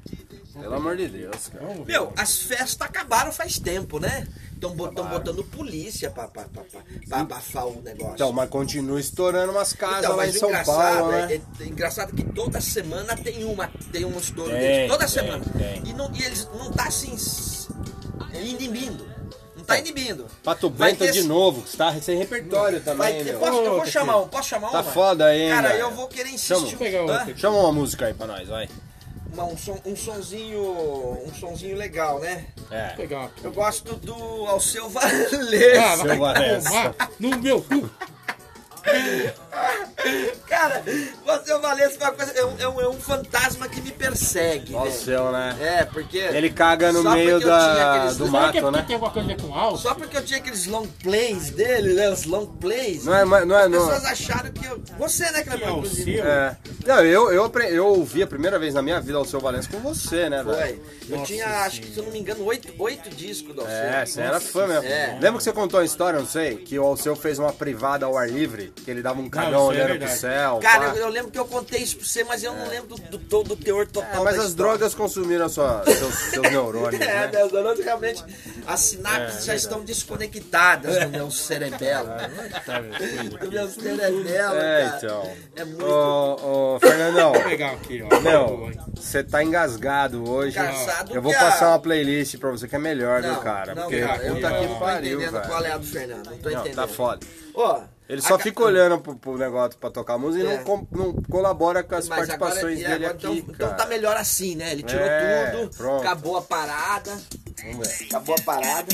[0.60, 1.66] Pelo amor de Deus, cara.
[1.86, 4.26] Meu, as festas acabaram faz tempo, né?
[4.54, 8.14] Estão botando, botando polícia pra, pra, pra, pra, pra abafar o negócio.
[8.14, 11.34] Então, mas continua estourando umas casas Então, lá em São engraçado Paulo, é, né?
[11.60, 14.90] é- é engraçado que toda semana tem uma, tem um estouro Tem, deles.
[14.90, 15.44] Toda tem, semana.
[15.58, 15.82] tem.
[15.86, 17.68] E, não, e eles não tá assim s-
[18.34, 19.04] indo vindo.
[19.54, 19.76] Não então.
[19.76, 20.26] inibindo.
[20.42, 23.86] Pato Bento ter- de novo, que está sem repertório Vai também, ter- posso, eu vou
[23.86, 24.72] chamar um, posso chamar um?
[24.72, 24.92] Tá mano?
[24.92, 25.80] foda aí, Cara, velho.
[25.80, 26.48] eu vou querer insistir.
[26.54, 26.60] Chama.
[26.62, 27.18] Deixa eu pegar Hã?
[27.20, 27.38] outro.
[27.38, 28.68] Chama uma música aí pra nós, vai.
[29.36, 30.62] Uma- um, som, um sonzinho.
[31.26, 32.46] Um sonzinho legal, né?
[32.70, 32.94] É.
[32.96, 33.30] Uma.
[33.44, 34.14] Eu gosto do
[34.46, 35.78] Alceu Valer.
[35.78, 36.94] Ah, vai Valença.
[37.20, 37.90] no meu cu.
[40.48, 40.82] Cara,
[41.26, 42.32] o Alceu Valer é uma coisa.
[42.32, 44.74] É um, é um, é um fantasma que me persegue.
[44.74, 45.56] Ó o seu, né?
[45.60, 46.18] É, porque.
[46.18, 48.84] Ele caga no meio eu da, aqueles- do que é mato, porque né?
[48.86, 49.78] tem alguma coisa a ver com alto?
[49.78, 52.10] Só porque eu tinha aqueles long plays dele, né?
[52.10, 53.04] Os long plays.
[53.04, 54.80] Não é, mas- não é, As não pessoas acharam que eu.
[54.98, 55.68] Você, né, Cleber?
[55.68, 56.16] É o Inclusive.
[56.16, 56.24] seu.
[56.26, 56.56] É.
[56.86, 59.68] Não, eu, eu, apre- eu ouvi a primeira vez na minha vida o seu Valença
[59.70, 60.56] com você, né, velho?
[60.56, 60.80] Foi.
[61.08, 63.76] Eu Nossa tinha, acho que se eu não me engano, oito, oito discos do Alceu.
[63.76, 64.84] É, você era fã mesmo.
[64.84, 65.18] É.
[65.20, 66.56] Lembra que você contou a história, não sei?
[66.56, 69.84] Que o Alceu fez uma privada ao ar livre, que ele dava um cagão é
[69.84, 70.58] olhando pro céu.
[70.60, 73.18] Cara, eu, eu lembro que eu contei isso pra você, mas eu não lembro do,
[73.18, 77.06] do, do teor total É, mas da as drogas consumiram sua, seus, seus neurônios, É,
[77.06, 77.30] né?
[77.32, 78.24] meus neurônios realmente,
[78.66, 82.08] as sinapses É, já estão desconectadas no meu cerebelo.
[82.64, 83.44] Tá, meu, coisa.
[83.44, 84.96] No meu cerebelo, É, cara.
[84.98, 85.30] então.
[85.56, 85.84] É muito...
[85.84, 88.20] Ô, ô, Fernandão, Vou pegar aqui, ó.
[88.20, 90.58] meu, você tá engasgado hoje.
[90.58, 93.74] Engasgado Eu vou passar uma playlist pra você que é melhor, Não, viu, cara?
[93.74, 94.40] não, Porque cara, eu tô
[94.78, 95.46] pariu, entendendo velho.
[95.48, 96.76] qual é a do Fernando, não tô Não, entendendo.
[96.76, 97.26] tá foda.
[97.54, 100.56] Ó, Ele só a- fica olhando pro, pro negócio pra tocar música e É.
[100.58, 103.76] não, com- não colabora com as Mas agora, participações e dele agora, aqui, então, então
[103.76, 104.70] tá melhor assim, né?
[104.72, 106.00] Ele tirou É, tudo, pronto.
[106.02, 107.18] acabou a parada,
[107.64, 108.04] Vamos ver.
[108.06, 108.86] acabou a parada.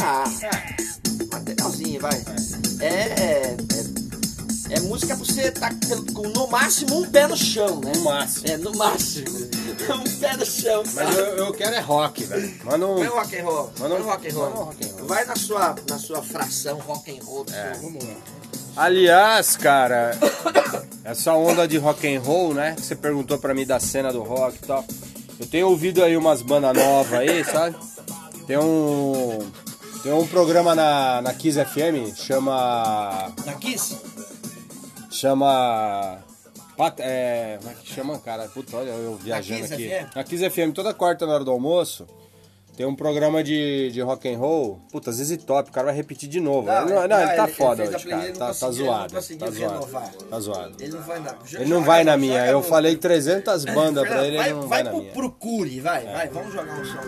[0.00, 0.24] Ah,
[1.32, 2.22] materialzinho, vai.
[2.80, 3.56] É, é,
[4.70, 5.70] é, é música pra você tá
[6.14, 7.92] com no máximo um pé no chão, né?
[7.96, 8.46] No máximo.
[8.48, 9.26] É, no máximo.
[9.94, 10.82] Um pé no chão.
[10.94, 12.54] Mas eu, eu quero é rock, velho.
[12.64, 13.08] Manda um...
[13.08, 13.72] Rock and roll.
[13.78, 14.48] Manda um- rock and roll.
[14.48, 15.06] um rock and roll.
[15.06, 17.46] Vai na sua, na sua fração rock and roll.
[17.52, 17.72] É.
[17.80, 18.14] Vamos lá.
[18.74, 20.16] Aliás, cara,
[21.04, 22.74] essa onda de rock and roll, né?
[22.74, 24.84] Que você perguntou pra mim da cena do rock e tal.
[25.38, 27.76] Eu tenho ouvido aí umas bandas novas aí, sabe?
[28.46, 29.38] Tem um.
[30.02, 33.30] Tem um programa na, na Kiss FM, chama.
[33.44, 33.96] Na Kiss?
[35.10, 36.18] Chama.
[36.76, 38.48] Pat- É, como é que chama, cara?
[38.48, 39.90] Puta, olha eu viajando aqui.
[40.14, 42.06] Na Kiss FM, toda quarta na hora do almoço,
[42.76, 44.80] tem um programa de, de rock and roll.
[44.90, 46.66] Puta, às vezes top, o cara vai repetir de novo.
[46.66, 48.32] Não, Ele não, ele- não, ele tá ele- foda hoje, cara.
[48.32, 49.14] Tá, tá zoado.
[49.14, 49.86] Tá zoado.
[50.30, 50.76] Tá zoado.
[50.82, 51.34] Ele não vai na.
[51.52, 52.46] Ele não vai na minha.
[52.46, 55.12] Eu falei 300 bandas pra ele, vai, ele não vai vai na pro minha.
[55.12, 56.98] Procure, vai, vai, vamos jogar um som.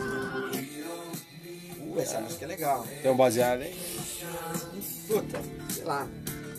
[1.80, 2.85] Uh, essa música é legal.
[3.02, 3.75] Tem um baseado aí?
[5.09, 5.40] Puta,
[5.71, 6.06] sei lá.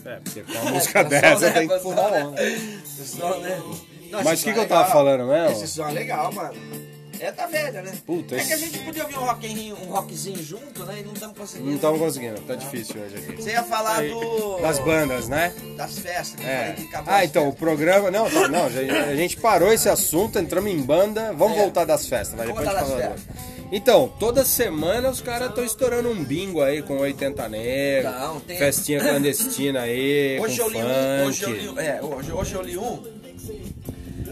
[0.06, 2.24] É, porque com uma música Só, dessa né, tem que fumar né?
[2.24, 2.42] onda.
[2.42, 3.62] Né?
[4.24, 5.50] Mas o que que é eu tava falando mesmo?
[5.50, 6.54] Esse som é legal, mano.
[7.18, 7.92] É da velha, né?
[8.06, 10.98] Puta, é que a gente podia ouvir um, rock, um rockzinho junto, né?
[11.00, 11.68] E não estamos conseguindo.
[11.70, 13.42] Não estamos conseguindo, tá difícil hoje aqui.
[13.42, 14.58] Você ia falar do.
[14.60, 15.50] Das bandas, né?
[15.78, 16.38] Das festas.
[16.38, 16.74] Que É.
[16.76, 17.58] que acabou Ah, então, o festas.
[17.60, 18.10] programa.
[18.10, 21.32] Não, tá- não, a gente parou esse assunto, entramos em banda.
[21.32, 21.60] Vamos É.
[21.62, 23.16] voltar das festas, mas depois a gente fala
[23.72, 28.58] Então, toda semana os caras estão estourando um bingo aí com 80 negros, Não, tem-
[28.58, 30.88] festinha clandestina aí, Hoje com eu li funk.
[30.94, 31.26] um.
[31.26, 33.02] Hoje eu li, é, hoje, hoje eu li um.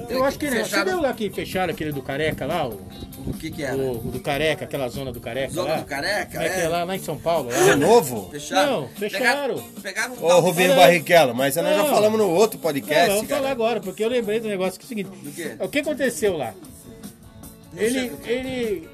[0.09, 0.57] Eu acho que ele.
[0.59, 2.67] Você Fecharam- viu lá que fecharam aquele do Careca lá?
[2.69, 2.81] O,
[3.27, 3.77] O que que era?
[3.77, 5.77] o, o do Careca, aquela zona do Careca Zona lá?
[5.79, 6.27] do Careca?
[6.33, 6.69] Como é que é É.
[6.69, 7.51] lá, lá em São Paulo?
[7.51, 7.77] De Lá?
[7.77, 8.29] novo?
[8.31, 8.81] Fecharam?
[8.83, 9.55] Não, fecharam.
[9.57, 11.91] Pegaram, pegaram um Ô, tal Rubinho Olha- Barrichello, mas nós já Não.
[11.91, 13.53] falamos no outro Não, podcast, vamos falar cara.
[13.53, 15.09] agora, porque eu lembrei do negócio que é o seguinte.
[15.11, 15.57] Do quê?
[15.59, 16.53] O que aconteceu lá?
[17.77, 18.89] Ele, ele,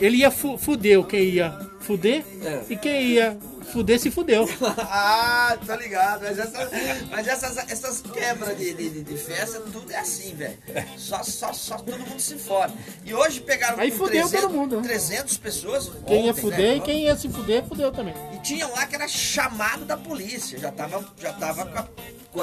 [0.00, 2.62] ele ia fu fuder quem ia fuder É.
[2.70, 3.36] e quem ia
[3.72, 4.48] fuder se fudeu.
[4.78, 6.22] ah, tô ligado.
[6.22, 6.70] Mas, essa,
[7.10, 10.58] mas essas, essas quebras de, de, de- festa, tudo é assim, velho.
[10.96, 12.74] Só, só, só todo mundo se fode.
[13.04, 14.82] E hoje pegaram Aí fudeu todo mundo, né?
[14.88, 15.90] 300 pessoas.
[16.06, 16.76] Quem ia ontem, fuder né?
[16.76, 18.14] e quem ia se fuder, fudeu também.
[18.34, 20.58] E tinha lá que era chamado da polícia.
[20.58, 21.88] Já tava, já tava, com a-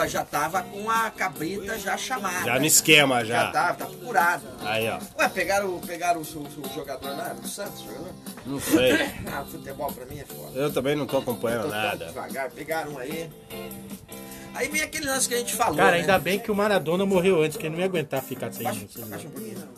[0.08, 2.46] já tava com a cabrita já chamada.
[2.46, 3.52] Já no esquema, Já já.
[3.52, 4.46] tava, tá procurado.
[4.62, 5.00] Aí, ó.
[5.20, 8.14] Ué, pegaram, pegaram o, o- o jogador lá, o Santos, jogador?
[8.46, 8.94] Não sei.
[9.32, 10.58] Ah, futebol pra mim é foda.
[10.60, 12.06] Eu também não tô acompanhando Tô nada.
[12.06, 13.30] devagar, pegaram um aí.
[14.54, 15.76] Aí vem aquele lance que a gente falou.
[15.78, 15.98] Cara, né?
[16.00, 18.86] ainda bem que o Maradona morreu antes, que ele não ia aguentar ficar sem Baixa,
[18.86, 19.04] isso.
[19.04, 19.70] abaixa um pouquinho.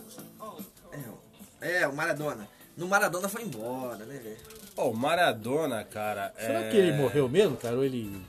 [1.62, 2.48] É, é, o Maradona.
[2.78, 4.38] No Maradona foi embora, né, velho?
[4.74, 6.34] Pô, Maradona, cara.
[6.40, 6.70] Será é...
[6.70, 7.76] que ele morreu mesmo, cara?
[7.76, 8.22] Ou ele.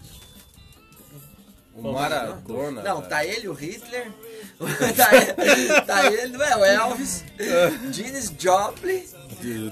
[1.74, 2.83] O Maradona.
[2.83, 4.11] Não, tá ele, o Hitler.
[4.96, 6.56] tá, ele, tá ele, não é?
[6.56, 7.24] O Elvis.
[7.92, 9.04] Janis Joplin.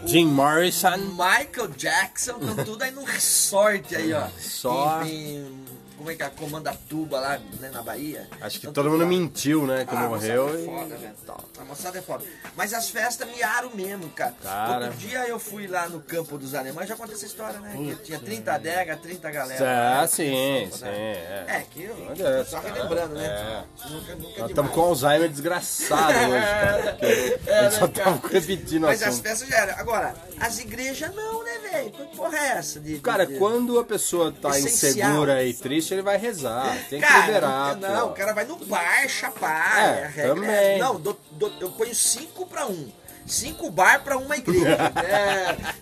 [0.07, 0.97] Jim Morrison.
[0.97, 2.39] Michael Jackson.
[2.41, 4.27] Estão tudo aí num resort aí, ó.
[4.39, 5.03] Só.
[5.03, 5.68] Em, em-
[5.99, 8.27] como é que é, a Comanda Tuba lá né, na Bahia.
[8.41, 9.07] Acho que Então, todo mundo lá.
[9.09, 9.85] mentiu, né?
[9.85, 10.45] Que Ah, a morreu.
[10.47, 11.15] moçada é e- foda, velho.
[11.61, 12.25] A moçada é foda.
[12.57, 14.35] Mas as festas miaram mesmo, cara.
[14.43, 14.85] Cara.
[14.87, 17.73] Outro dia eu fui lá no campo dos alemães, já contei essa história, né?
[17.77, 19.65] Que tinha 30 adegas, 30 galera.
[19.99, 20.07] Ah, né?
[20.07, 20.85] sim, sim.
[20.85, 20.91] né?
[20.91, 23.27] É, É, que eu, adianta, só relembrando, né?
[23.27, 23.89] É.
[23.89, 24.81] Nunca, nunca Nós é estamos com.
[24.89, 26.93] Alzheimer desgraçado hoje, cara.
[26.93, 28.33] porque a gente só né, tava cara?
[28.33, 29.23] repetindo Mas as assunto.
[29.25, 29.75] festas já eram.
[29.79, 31.91] Agora, as igrejas não, né, velho?
[31.91, 32.81] Que porra é essa?
[32.81, 35.11] De, de- Cara, quando a pessoa tá Essencial.
[35.11, 36.77] insegura e triste, ele vai rezar.
[36.89, 37.77] Tem que Cara, liberar.
[37.77, 39.79] não, o cara vai no bar chapar.
[39.99, 40.79] É, a regra também.
[40.79, 42.91] Não, dou- dou- eu ponho cinco pra um.
[43.27, 44.77] Cinco bar pra uma igreja.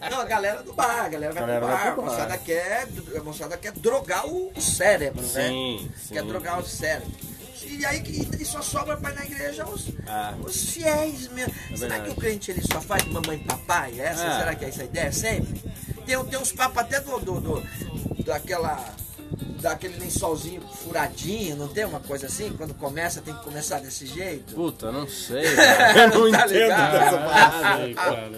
[0.03, 1.92] É, não, a galera do bar, a galera vai A galera pro vai bar.
[1.95, 2.12] pro A bar.
[2.12, 5.49] moçada quer, a moçada quer drogar o, o cérebro, né?
[5.49, 6.27] Sim, Quer sim.
[6.27, 7.11] drogar o cérebro.
[7.69, 10.35] E aí que e só sobra pra ir na igreja os, Ah.
[10.45, 11.53] os fiéis mesmo.
[11.77, 12.05] Será verdade.
[12.05, 13.99] que o crente ele só faz mamãe e papai?
[14.01, 14.38] Essa, É.
[14.38, 15.61] Será que é essa a ideia sempre?
[16.05, 17.62] Tem, tem uns papos até do, do, do-
[18.25, 18.85] daquela.
[19.66, 22.52] Daquele lençolzinho furadinho, não tem uma coisa assim?
[22.57, 24.55] Quando começa, tem que começar desse jeito?
[24.55, 25.42] Puta, não sei.
[25.57, 25.98] velho.
[25.98, 26.92] Eu não Tá entendo ligado?
[26.92, 27.83] dessa parada.
[27.83, 28.31] Sei, cara.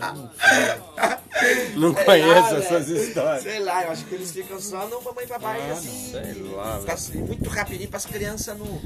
[1.75, 3.03] Não Não conheço lá, essas velho.
[3.03, 3.43] histórias.
[3.43, 6.11] Sei lá, eu acho que eles ficam só no mamãe e papai Ah, assim.
[6.13, 6.81] sei lá,
[7.27, 8.81] muito rapidinho para as crianças não.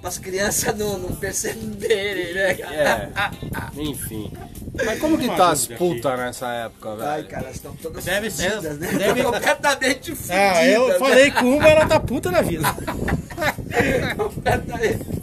[0.00, 3.10] Para as crianças não, não perceberem, né, cara?
[3.76, 4.32] É, enfim.
[4.84, 7.08] Mas como que tá as putas nessa época, velho?
[7.10, 8.92] Ai, cara, elas estão todas Deve ser- fudidas, né?
[8.92, 10.30] deve- completamente fudidas.
[10.30, 10.98] Ah, eu né?
[11.00, 12.62] falei com uma, ela tá puta na vida.
[14.16, 15.17] completamente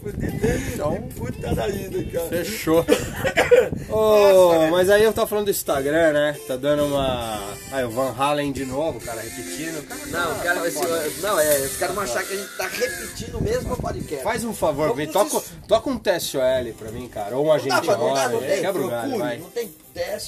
[0.73, 2.27] Então, puta da vida, cara.
[2.29, 2.85] Fechou.
[3.89, 6.37] Ô, mas aí eu tava falando do Instagram, né?
[6.47, 7.39] Tá dando uma.
[7.71, 9.85] Aí o Van Halen de novo, cara, repetindo.
[9.87, 11.21] Cara, Não, o cara vai ser.
[11.21, 14.23] Não, é, os caras vão achar que a gente tá repetindo o mesmo podcast.
[14.23, 17.35] Faz um favor, Vamos vem, toca, toca um teste OL pra mim, cara.
[17.35, 18.47] Ou um Não dá agente não não Roy.
[18.47, 19.37] tem Quebra o galho, procure, vai.
[19.37, 19.75] não tem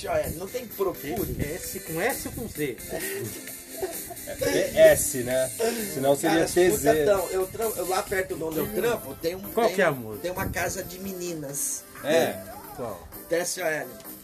[0.09, 1.35] olha, não tem procure.
[1.39, 2.77] S com S ou com Z?
[4.41, 5.49] É S, né?
[5.93, 6.77] Senão seria Cara, TZ.
[6.77, 9.39] putas tão- eu, eu lá perto de onde eu trampo, tem um.
[9.41, 10.21] Qual tem, que é a música?
[10.23, 11.83] Tem uma casa de meninas.
[12.03, 12.35] É.
[12.75, 13.07] Qual?
[13.29, 13.65] TSOL.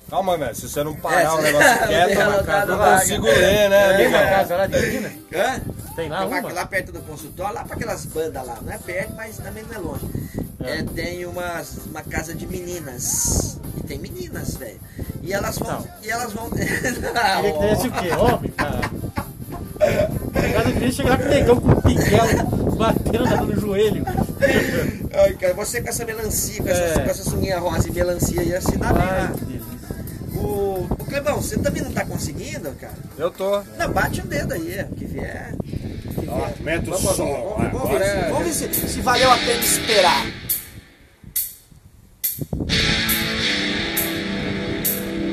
[0.09, 0.53] Calma, velho.
[0.55, 4.17] Se você não parar É, o negócio quieto, eu não consigo ler, né, Tem uma
[4.19, 4.31] amigo?
[4.31, 5.11] casa lá de menina?
[5.33, 5.61] Hã?
[5.95, 6.53] Tem lá Tem uma- uma?
[6.53, 8.57] lá perto do consultório, lá para aquelas bandas lá.
[8.61, 10.05] Não é perto, mas também não é longe.
[10.63, 13.57] É, tem umas, uma casa de meninas.
[13.77, 14.79] E tem meninas, velho.
[15.21, 15.71] E elas vão.
[15.79, 15.87] Não.
[16.03, 16.49] E elas vão.
[16.51, 18.11] Queria que tivesse o quê?
[18.11, 18.79] Homem, cara.
[20.53, 24.03] Cada vez chega lá com o negão com o pinguelo batendo no joelho.
[25.13, 27.03] Ai, cara, você com essa melancia, com essa, É.
[27.03, 29.31] com essa sunguinha rosa e melancia ia se dar bem lá.
[29.39, 29.73] delícia.
[30.35, 32.93] O, o Clebão, você também não tá conseguindo, cara?
[33.17, 33.61] Eu tô.
[33.77, 35.53] Não, bate o dedo aí, o que vier.
[35.59, 35.63] o
[36.21, 36.53] que Ó, vier.
[36.61, 39.37] mete o Vamos, som, vamos, vai, vamos, ver, é- vamos ver se, se valeu a
[39.37, 40.25] pena esperar.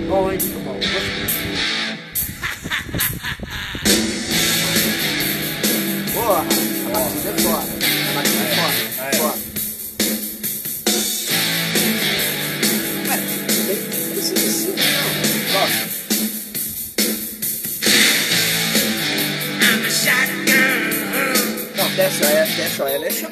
[0.09, 0.39] Bom, hein?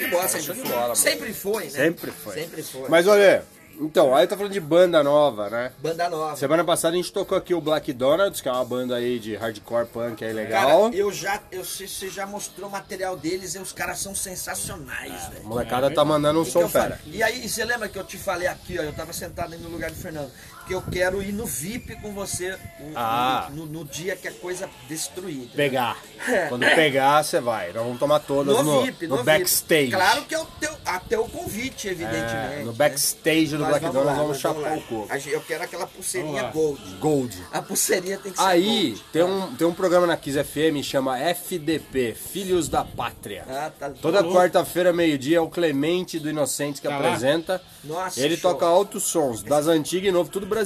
[0.09, 0.71] De bola, sempre show de foi.
[0.71, 0.94] bola.
[0.94, 1.71] Sempre foi, né?
[1.71, 2.35] Sempre foi.
[2.35, 2.88] Sempre foi.
[2.88, 3.44] Mas olha,
[3.81, 5.71] então, aí tô falando de banda nova, né?
[5.79, 6.35] Banda nova.
[6.37, 9.37] Semana passada a gente tocou aqui o Black Donalds, que é uma banda aí de
[9.37, 10.92] hardcore punk aí Cara, legal.
[10.92, 15.12] eu já, eu, você você já mostrou o material deles e os caras são sensacionais,
[15.12, 15.44] A velho.
[15.44, 17.01] molecada tá mandando um Que que som fera.
[17.07, 19.68] E aí, você lembra que eu te falei aqui, ó, eu tava sentado aí no
[19.68, 20.31] lugar do Fernando,
[20.68, 23.48] que eu quero ir no VIP com você no, Ah.
[23.52, 25.48] no, no dia que a coisa destruir.
[25.57, 25.96] Pegar.
[26.28, 26.46] É.
[26.48, 27.72] Quando pegar, você vai.
[27.72, 29.87] Nós vamos tomar todas no, No VIP, no no backstage.
[29.87, 29.96] VIP.
[29.96, 32.59] Claro que é o teu, até o convite, evidentemente.
[32.59, 32.76] É, no né?
[32.76, 36.42] backstage do Nós Black Donalds lá, vamos nós chapar o gente- Eu quero aquela pulseirinha
[36.50, 36.96] gold.
[37.00, 37.42] Gold.
[37.50, 39.04] A pulseirinha tem que ser Aí gold.
[39.12, 43.44] tem um, tem um programa na Kiss FM chama FDP, Filhos da Pátria.
[43.48, 43.90] Ah, tá.
[43.90, 47.07] Toda Tá quarta-feira, meio-dia, é o Clemente do Inocente que Tá lá?
[47.07, 47.62] apresenta.
[47.85, 48.52] Nossa, Ele show.
[48.52, 50.58] toca altos sons, das antigas e novo, tudo brasileiro,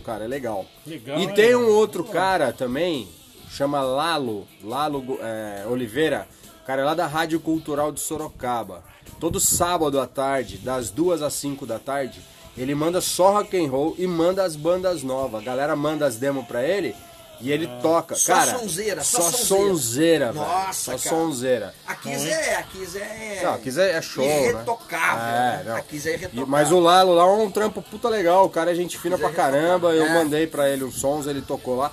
[0.00, 0.66] cara, é legal.
[0.86, 1.32] Legal, e né?
[1.32, 3.08] tem um outro cara também,
[3.48, 6.26] chama Lalo, Lalo é, Oliveira,
[6.62, 8.84] o cara é lá da Rádio Cultural de Sorocaba.
[9.18, 12.20] Todo sábado à tarde, das duas às 5 da tarde,
[12.56, 15.42] ele manda só rock and roll e manda as bandas novas.
[15.42, 16.94] A galera manda as demos pra ele
[17.40, 18.14] e ele toca.
[18.14, 19.46] Só cara, sonzeira, só só sonzeira.
[19.74, 20.44] sonzeira, velho.
[20.46, 21.16] Nossa, Só cara.
[21.16, 21.74] sonzeira.
[21.86, 23.40] A Kiss é, a Kiss é...
[23.44, 25.16] Não, Kiss é, é show, Irretocável.
[25.24, 25.32] né?
[25.32, 25.60] né?
[25.64, 25.76] É, não.
[25.76, 26.46] A Kiss é E- irretocável.
[26.46, 29.18] Mas o Lalo lá é um trampo puta legal, o cara é gente fina é
[29.18, 30.14] pra caramba, eu é.
[30.14, 31.92] mandei pra ele os sons, ele tocou lá.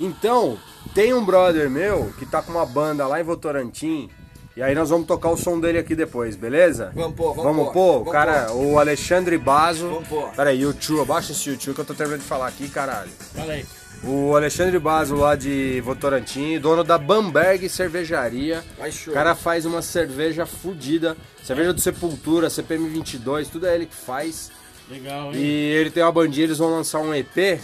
[0.00, 0.58] Então,
[0.94, 4.10] tem um brother meu que tá com uma banda lá em Votorantim,
[4.56, 6.92] e aí nós vamos tocar o som dele aqui depois, beleza?
[6.94, 9.88] Vamos pôr, vamos Vamos pôr, pôr, o vamos cara, o Alexandre Bazo.
[9.88, 10.30] Vamos pôr.
[10.30, 13.10] Peraí, YouTube, abaixa esse YouTube que eu tô terminando de falar aqui, caralho.
[13.34, 13.66] Fala aí.
[14.06, 18.62] O Alexandre Basso lá de Votorantim, dono da Bamberg Cervejaria.
[19.06, 21.16] O cara faz uma cerveja fodida.
[21.42, 24.50] Cerveja do Sepultura, CPM 22, tudo é ele que faz.
[24.90, 25.40] Legal, hein?
[25.40, 27.60] E ele tem uma bandinha, eles vão lançar um EP.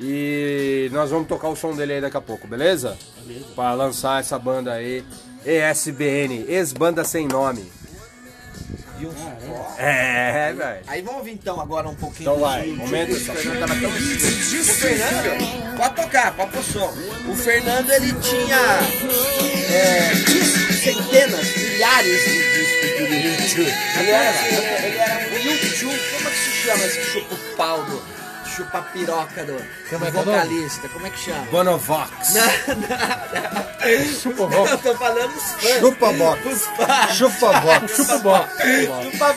[0.00, 2.96] E nós vamos tocar o som dele aí daqui a pouco, beleza?
[3.26, 3.46] Beleza.
[3.54, 5.04] Pra lançar essa banda aí.
[5.44, 7.70] ESBN, ex-banda sem nome.
[9.00, 9.14] E um.
[9.78, 10.80] É, velho.
[10.86, 13.12] Aí vamos ouvir então agora um pouquinho Então do- vai, do- momento.
[13.12, 16.94] O Fernando tava tão O Fernando, pode tocar, pode pôr som.
[17.28, 18.58] O Fernando ele tinha
[19.72, 20.14] é,
[20.82, 23.74] centenas, milhares de discos do YouTube.
[24.00, 27.56] Ele era, ele, ele era um YouTube, como é que se chama esse chupa o
[27.56, 28.02] pau do
[28.60, 29.56] chupa a piroca do,
[29.88, 30.38] Como é do é o nome?
[30.38, 30.88] vocalista?
[30.88, 31.44] Como é que chama?
[31.50, 32.34] Bonovox.
[34.20, 35.78] Chupa Eu tô falando os fãs.
[35.80, 36.46] Chupa box.
[36.46, 37.16] Os fãs.
[37.16, 37.96] Chupa box.
[37.96, 38.44] Chupa box.
[39.02, 39.34] Chupa.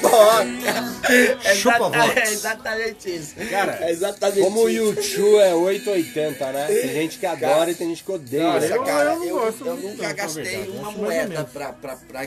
[1.43, 2.17] É Chupa box.
[2.17, 3.35] É exatamente isso.
[3.49, 4.81] Cara, é exatamente Como o isso.
[4.83, 6.65] YouTube é 880, né?
[6.67, 8.43] Tem gente que adora e tem gente que odeia.
[8.43, 10.69] Nossa, eu- cara, eu não eu, gosto eu nunca pra gastei verdade.
[10.77, 12.21] uma moeda pra, pra, pra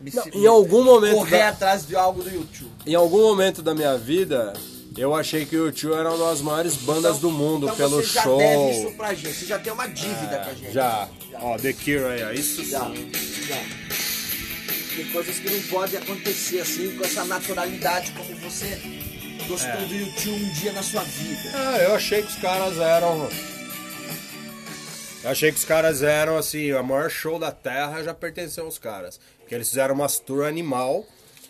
[0.00, 2.70] me, Não, em algum momento correr da- atrás de algo do YouTube.
[2.86, 4.52] Em algum momento da minha vida,
[5.00, 8.12] eu achei que o YouTube era uma das maiores bandas do mundo então pelo você
[8.14, 8.38] já show.
[8.38, 9.34] deve isso pra gente.
[9.34, 10.72] Você já tem uma dívida com a gente.
[10.72, 11.08] Já.
[11.30, 11.38] Já.
[11.40, 12.30] Ó, The Cure aí, ó.
[12.32, 12.80] Isso Já,
[13.46, 13.62] já.
[14.96, 18.80] Tem coisas que não podem acontecer assim, com essa naturalidade como você
[19.46, 19.76] gostou É.
[19.86, 21.50] do YouTube um dia na sua vida.
[21.54, 23.28] Ah, eu achei que os caras eram.
[25.22, 28.78] Eu achei que os caras eram assim, o maior show da Terra já pertenceu aos
[28.78, 29.20] caras.
[29.40, 31.04] Porque eles fizeram umas tour animal.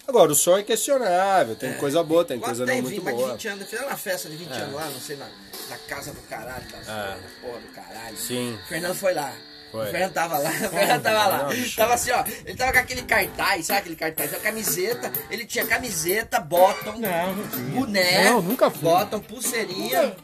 [0.08, 3.14] Agora, o som é questionável, tem coisa boa, tem coisa não tem muito vi- mais
[3.16, 3.32] de boa.
[3.34, 5.26] 20 anos, fizeram uma festa de 20 anos lá, não sei, na,
[5.68, 7.18] na casa do caralho, da É.
[7.42, 8.16] porra do caralho.
[8.16, 8.54] Sim.
[8.54, 9.32] O Fernando foi lá.
[9.70, 9.86] Foi.
[9.86, 11.42] O Fernando tava lá, o Fernando tava lá.
[11.54, 11.70] Não.
[11.76, 14.32] Tava assim, ó, ele tava com aquele cartaz, sabe aquele cartaz?
[14.32, 18.80] A camiseta, ele tinha camiseta, bottom, Não, não boné, Não, nunca fui.
[18.80, 20.16] bottom, pulseirinha, Nunca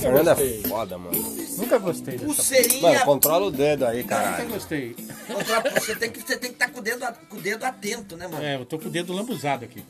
[0.00, 0.60] Fernando gostei.
[0.64, 1.36] é foda, mano.
[1.56, 3.00] Nunca gostei dessa Mano, pulseirinha.
[3.04, 4.48] controla o dedo aí, Nunca caralho.
[4.48, 4.94] gostei.
[5.26, 8.16] Contra- Você tem que você tem que estar com o dedo com o dedo atento,
[8.16, 8.44] né, mano?
[8.44, 9.84] É, eu tô com o dedo lambuzado aqui.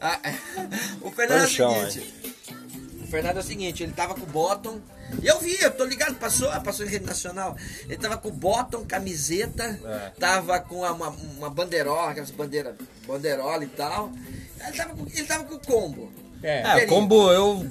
[0.00, 0.34] Ah, é.
[1.02, 2.14] o Fernando é o seguinte.
[3.02, 4.80] O Fernando é o seguinte, ele tava com o bottom.
[5.22, 7.56] Eu vi, eu tô ligado, passou, passou em rede nacional.
[7.84, 10.10] Ele tava com o bottom, camiseta, É.
[10.20, 12.74] tava com uma, uma bandeirola, aquelas bandeiras,
[13.06, 14.12] bandeirola e tal.
[14.66, 16.12] Ele tava com, ele tava com o combo.
[16.42, 16.82] É.
[16.82, 17.66] É, combo eu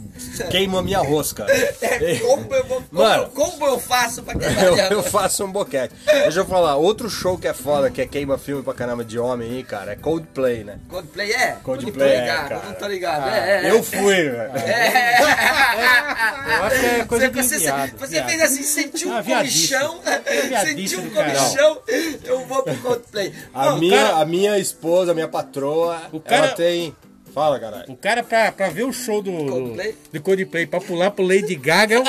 [0.50, 1.46] queimo a minha rosca.
[1.82, 2.84] É, combo eu vou.
[2.92, 3.28] Mano.
[3.30, 5.94] Combo, combo eu faço pra quebrar Eu, eu faço um boquete.
[6.06, 9.18] Deixa eu falar, outro show que é foda, que é queima filme pra caramba de
[9.18, 10.80] homem aí, cara, é Coldplay, né?
[10.90, 11.58] Coldplay é?
[11.64, 12.62] Coldplay não é, tô ligado, cara.
[12.66, 13.30] não tô ligado.
[13.30, 14.52] é, é, Eu fui, velho.
[16.48, 17.98] Eu acho que é coisa de você, viado.
[17.98, 18.30] você viado.
[18.30, 20.00] fez assim, sentiu um Ah, comichão,
[20.66, 21.82] sentiu um comichão,
[22.24, 23.34] eu vou pro Coldplay.
[23.54, 26.96] A, Não, minha, cara- a minha esposa, a minha patroa, O cara- ela tem.
[27.38, 27.86] Fala, caralho.
[27.92, 29.96] O cara, pra, pra ver o show do Coldplay?
[30.12, 32.04] do Coldplay, pra pular pro Lady Gaga, é um,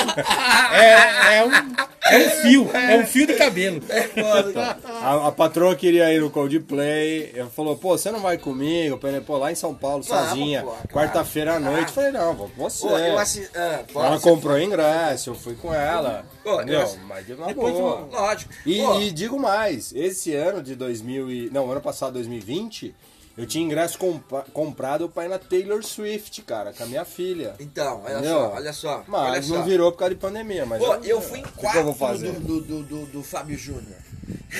[0.73, 3.79] é, é um, é um fio, é um fio de cabelo.
[3.79, 4.77] foda.
[5.01, 8.95] A, a patroa queria ir no Coldplay, ela falou, pô, você não vai comigo?
[8.95, 11.89] Eu falei, pô, lá em São Paulo, Vamos, sozinha, quarta-feira à noite.
[11.89, 12.87] Eu falei, não, vou com você.
[12.87, 13.47] Pô, eu assi...
[13.55, 16.25] ah, pô, Ela você- comprou ingresso, eu fui com ela.
[16.43, 16.81] Pô, entendeu?
[16.81, 18.09] assi- Mas na Depois, boa.
[18.11, 18.51] lógico.
[18.65, 22.95] E, e digo mais, esse ano de 2000 e, não, ano passado 2020,
[23.39, 27.55] eu tinha ingresso compa- comprado pra ir na Taylor Swift, cara, com a minha filha.
[27.59, 28.31] Então, olha Entendeu?
[28.37, 28.89] só, olha só.
[28.97, 29.53] olha Mas só.
[29.55, 31.79] não virou por causa de pandemia, mas Pô, eu fui em o que que quatro
[31.79, 32.31] eu vou fazer?
[32.33, 33.97] do, do, do, do, do Fábio Júnior.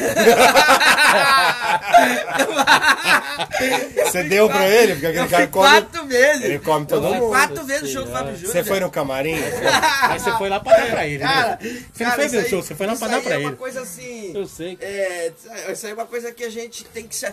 [4.06, 4.94] Você deu pra ele?
[4.94, 6.44] Porque aquele Eu cara fui come, quatro vezes.
[6.44, 7.30] ele come todo eu fui mundo.
[7.30, 8.52] quatro vezes o show do Fábio Júnior.
[8.52, 9.36] Você foi no camarim?
[10.04, 11.84] Aí você foi lá pra dar pra ele, Cara, né?
[11.94, 13.34] Você não isso ver o aí- show, você foi lá isso pra dar aí pra
[13.36, 13.56] é uma ele.
[13.58, 14.32] coisa assim.
[14.36, 14.78] Eu sei.
[14.82, 15.32] É,
[15.72, 17.26] isso aí é uma coisa que a gente tem que se.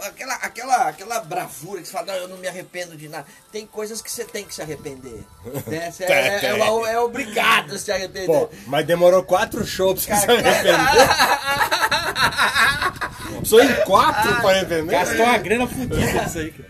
[0.00, 3.26] Aquela, aquela, aquela bravura que você fala, não, eu não me arrependo de nada.
[3.50, 5.24] Tem coisas que você tem que se arrepender.
[5.66, 5.90] Né?
[5.92, 8.26] Você é, é, é, é obrigado a se arrepender.
[8.26, 10.72] Pô, mas demorou quatro shows pra você se arrepender.
[13.38, 14.86] Precisou em quatro pra arrepender?
[14.86, 16.68] Gastou uma grana fodida nisso aí, cara.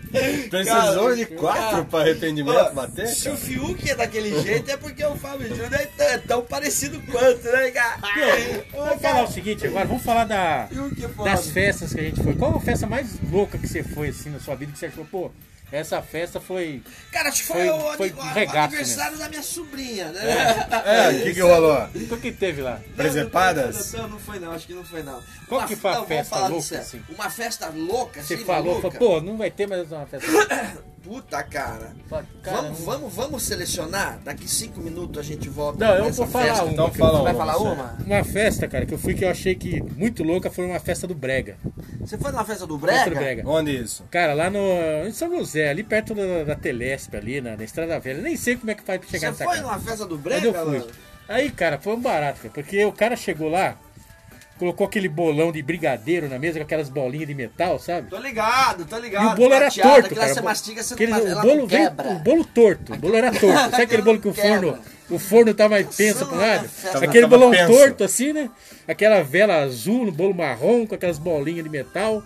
[0.49, 3.07] Precisou Cara, de cara, quatro pra arrependimento Pô, bater?
[3.07, 3.35] Se cara?
[3.35, 7.01] o Fiuk é daquele jeito, é porque o Fábio Júnior é tão, é tão parecido
[7.11, 7.97] quanto, né, cara?
[8.71, 10.69] Vamos falar o seguinte agora, vamos falar da,
[11.23, 12.35] das festas que a gente foi.
[12.35, 15.05] Qual a festa mais louca que você foi assim na sua vida que você achou,
[15.05, 15.31] pô,
[15.75, 16.81] essa festa foi.
[17.11, 20.21] Cara, acho que foi, Foi- o, foi o- regaço aniversário da minha sobrinha, né?
[20.85, 21.89] É, o que que rolou?
[22.11, 22.79] O que teve lá?
[22.95, 23.91] Presepadas?
[23.93, 25.21] Não, não, não foi não, acho que não foi não.
[25.47, 26.83] Qual Uma- que foi a não, festa louca, sério.
[26.85, 27.01] assim?
[27.09, 30.27] Uma festa louca, Você assim, falou, falou, pô, não vai ter mais uma festa.
[31.03, 31.91] Puta, cara.
[32.43, 34.19] Vamos, vamos, vamos selecionar?
[34.23, 36.63] Daqui cinco minutos a gente volta Não, eu vou falar festa.
[36.63, 36.71] uma.
[36.73, 37.67] Então fala Você vai uma, falar você.
[37.67, 37.97] uma?
[38.05, 41.05] Uma festa, cara, que eu fui que eu achei que muito louca foi uma festa
[41.05, 41.57] do Brega.
[41.99, 43.09] Você foi na festa do Festa Brega?
[43.09, 43.49] do Brega.
[43.49, 44.05] Onde isso?
[44.09, 44.59] Cara, lá no.
[45.05, 48.21] em São José, ali perto da, da Telesp, ali na, na Estrada Velha.
[48.21, 49.67] Nem sei como é que faz pra chegar Você nessa foi casa.
[49.67, 50.79] numa festa do Brega, eu fui.
[50.79, 50.87] mano?
[51.27, 53.77] Aí, cara, foi um barato, cara, porque o cara chegou lá,
[54.57, 58.09] colocou aquele bolão de brigadeiro na mesa com aquelas bolinhas de metal, sabe?
[58.09, 59.23] Tô ligado, tô ligado.
[59.23, 60.33] E o bolo era torto, cara.
[60.33, 62.09] Você mastiga, você Aquele- não, o bolo veio, quebra.
[62.09, 63.43] o bolo torto, o bolo era torto.
[63.71, 64.77] Sabe aquele bolo que o forno,
[65.09, 66.69] o forno tá mais pensa pro lado?
[67.01, 67.71] Aquele bolão penso.
[67.71, 68.49] torto assim, né?
[68.87, 72.23] Aquela vela azul no bolo marrom com aquelas bolinhas de metal,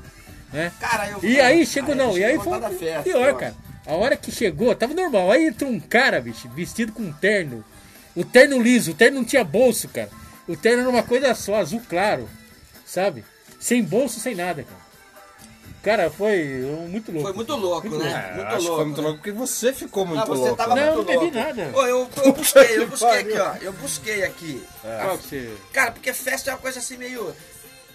[0.51, 0.71] né?
[0.79, 3.55] Cara, eu E aí chegou, não, e aí foi festa, pior, cara.
[3.85, 5.31] A hora que chegou, tava normal.
[5.31, 7.63] Aí entrou um cara, bicho, vestido com um terno.
[8.13, 10.09] O terno liso, o terno não tinha bolso, cara.
[10.47, 12.29] O terno era uma coisa só, azul claro,
[12.85, 13.23] sabe?
[13.59, 14.87] Sem bolso, sem nada, cara.
[15.83, 17.27] Cara, foi muito louco.
[17.27, 18.31] Foi muito louco, né?
[18.31, 18.75] É, muito acho que louco.
[18.75, 19.03] foi muito né?
[19.07, 20.55] louco porque você ficou muito Ah, você louco.
[20.57, 20.85] tava né?
[20.87, 21.71] Não, muito não bebi nada.
[21.73, 23.55] Ô, eu, eu busquei, eu busquei aqui, ó.
[23.61, 24.63] Eu busquei aqui.
[24.81, 25.53] Qual que você...
[25.71, 27.33] Cara, porque festa é uma coisa assim meio.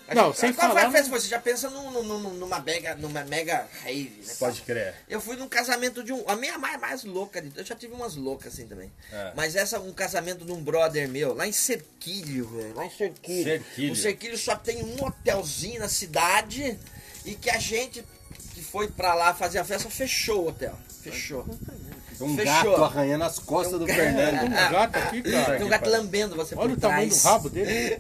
[0.09, 1.11] A Não, gente- sem qual falar, festa?
[1.11, 4.35] Você já pensa num- num- num- numa mega, numa mega rave, né?
[4.38, 4.95] Pode crer.
[5.09, 6.25] Eu fui num casamento de um.
[6.29, 7.57] A minha mais, mais louca de.
[7.59, 8.91] Eu já tive umas loucas assim também.
[9.12, 9.33] É.
[9.37, 12.75] Mas essa um casamento de um brother meu, lá em Cerquilho, velho.
[12.75, 13.45] Lá em Cerquilho.
[13.45, 13.93] Cerquilho.
[13.93, 16.79] O Cerquilho só tem um hotelzinho na cidade
[17.25, 18.05] e que a gente
[18.55, 20.79] que foi pra lá fazer a festa fechou o hotel.
[21.03, 21.47] Fechou.
[22.23, 22.71] Um Fechou.
[22.73, 24.45] gato arranhando as costas do Fernando.
[24.47, 25.57] Um gato aqui, cara.
[25.57, 27.99] Tem um gato lambendo você Olha por o tamanho do rabo dele.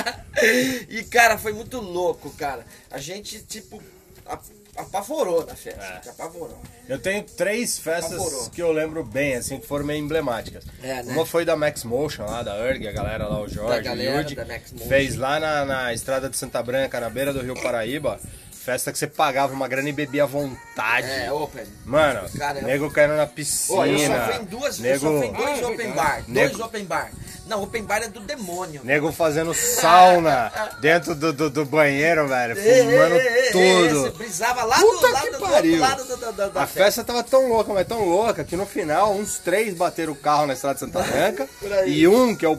[0.88, 2.64] e, cara, foi muito louco, cara.
[2.90, 3.82] A gente, tipo,
[4.26, 4.42] ap-
[4.76, 5.82] apavorou na festa.
[5.82, 5.86] É.
[5.86, 6.58] a gente Apavorou.
[6.88, 8.50] Eu tenho três festas Apavorou.
[8.50, 10.64] que eu lembro bem, assim, que foram meio emblemáticas.
[10.82, 11.12] É, né?
[11.12, 14.18] Uma foi da Max Motion, lá da URG, a galera lá, o Jorge, galera o
[14.20, 14.88] Yudi, da Max Motion.
[14.88, 18.18] fez lá na, na estrada de Santa Branca, na beira do Rio Paraíba.
[18.64, 21.08] Festa que você pagava uma grana e bebia à vontade.
[21.10, 21.64] É, open.
[21.86, 23.78] Mano, Cara, nego caindo na piscina.
[23.78, 25.90] Ó, eu só fui em duas, eu nego, só fui em dois Ah, é open
[25.92, 26.24] bar.
[26.28, 27.10] Nego- Dois open bar.
[27.46, 28.82] Não, open bar é do demônio.
[28.84, 32.54] nego fazendo sauna dentro do, do, do banheiro, velho.
[32.54, 34.02] Fumando Ei, tudo.
[34.02, 35.80] Você brisava lá Puta do lado, que do, outro pariu.
[35.80, 38.66] lado do, do, do, da A festa tava tão louca, mas tão louca, que no
[38.66, 41.48] final uns três bateram o carro na estrada de Santa Branca
[41.86, 42.58] e um, que é o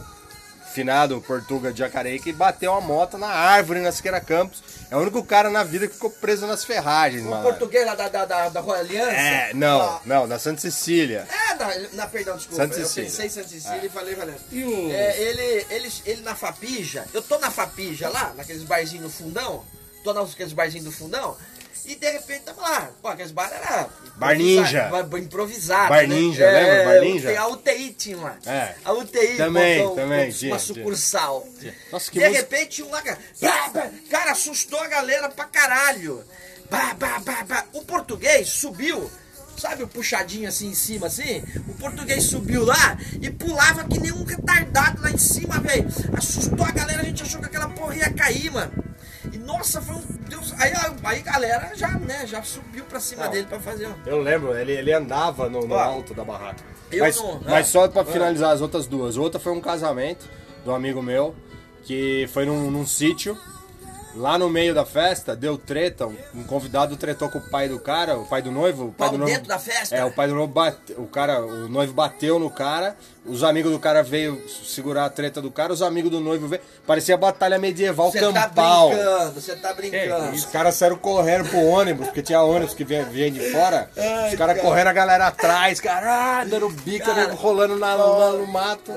[0.72, 4.64] finado Portuga de Jacareí, que bateu a moto na árvore na Siqueira Campos.
[4.90, 7.44] É o único cara na vida que ficou preso nas ferragens, O mano.
[7.44, 9.12] português lá da, da, da, da Royal Aliança.
[9.12, 11.28] É, não, Ah, não, na Santa Cecília.
[11.30, 12.64] É, na, na perdão, desculpa.
[12.64, 13.10] Santa eu Cecília.
[13.10, 14.36] pensei em Santa Cecília e falei, valeu.
[14.52, 14.92] E o...
[14.92, 19.64] É, ele, ele, ele na Fapija, eu tô na Fapija lá, naqueles barzinhos no fundão,
[20.04, 21.38] tô naqueles barzinhos do fundão,
[21.86, 23.88] e de repente tava lá, pô, aqueles bar era...
[24.18, 24.84] Bar Ninja.
[24.90, 26.16] Bar, improvisado, Bar né?
[26.16, 26.94] Ninja, É, lembra?
[26.94, 27.40] Bar Ninja?
[27.42, 28.38] A UTI tinha lá.
[28.46, 28.76] É.
[28.86, 31.48] A UTI Também, botou também, uma tinha, sucursal.
[31.92, 36.24] Nossa, que de música- repente um lá, cara, assustou a galera pra caralho.
[36.70, 37.66] Bah, bah, bah, bah.
[37.74, 39.10] O português subiu,
[39.58, 41.44] sabe o puxadinho assim em cima, assim?
[41.68, 45.86] O português subiu lá e pulava que nem um retardado lá em cima, velho.
[46.18, 48.72] Assustou a galera, a gente achou que aquela porra ia cair, mano.
[49.46, 50.02] Nossa, foi um.
[50.30, 50.54] Deus.
[50.60, 50.72] Aí,
[51.04, 53.32] aí a galera já, né, já subiu pra cima Não.
[53.32, 53.90] dele pra fazer.
[54.06, 56.64] Eu lembro, ele, ele andava no, no alto da barraca.
[56.92, 58.06] eu Mas, não- mas ah, só pra ah.
[58.06, 59.18] finalizar as outras duas.
[59.18, 60.28] Outra foi um casamento
[60.64, 61.36] de um amigo meu,
[61.84, 63.38] que foi num, num sítio.
[64.14, 68.18] Lá no meio da festa, deu treta, um convidado tretou com o pai do cara,
[68.18, 68.88] o pai do noivo.
[68.88, 69.96] O pai Pau do noivo dentro da festa?
[69.96, 73.72] É, o pai do noivo bate, o cara, o noivo bateu no cara, os amigos
[73.72, 76.62] do cara veio segurar a treta do cara, os amigos do noivo veio.
[76.88, 78.90] Parecia batalha medieval Você tá campal.
[78.90, 80.32] brincando, você tá brincando.
[80.36, 83.90] Os caras saíram correndo pro ônibus, porque tinha ônibus que vinha, vinha de fora.
[84.28, 87.28] os caras correndo, a galera atrás, cara, ah, dando bico, Cara.
[87.28, 88.92] nego rolando na, na- no mato.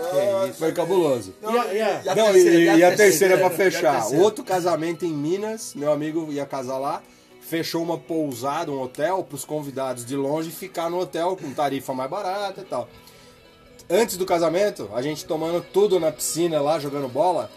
[0.59, 1.35] Foi cabuloso.
[1.43, 3.51] E a, e a- E a Não, terceira, e, a e a terceira terceira, pra
[3.51, 4.01] fechar.
[4.01, 4.25] terceira?
[4.25, 7.03] Outro casamento em Minas, meu amigo ia casar lá.
[7.47, 12.09] Fechou uma pousada, um hotel, pros convidados de longe ficar no hotel com tarifa mais
[12.11, 12.89] barata e tal.
[13.89, 17.51] Antes do casamento, a gente tomando tudo na piscina lá, jogando bola,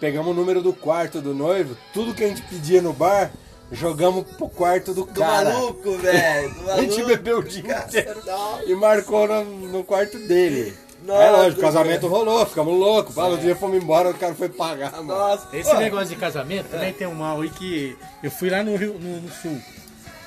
[0.00, 3.32] pegamos o número do quarto do noivo, tudo que a gente pedia no bar,
[3.72, 5.52] jogamos pro quarto do Do cara.
[5.52, 6.54] maluco, velho.
[6.70, 8.62] A gente bebeu o dia inteiro Não.
[8.68, 10.76] e marcou no, no quarto dele.
[11.04, 13.14] Nossa, é lógico, o casamento rolou, ficamos loucos.
[13.14, 15.08] Fala, o dia fomos embora, o cara foi pagar, mano.
[15.08, 15.48] Nossa.
[15.54, 18.74] Esse Ô, negócio de casamento também tem um mal aí que eu fui lá no
[18.76, 19.60] Rio, no, no sul.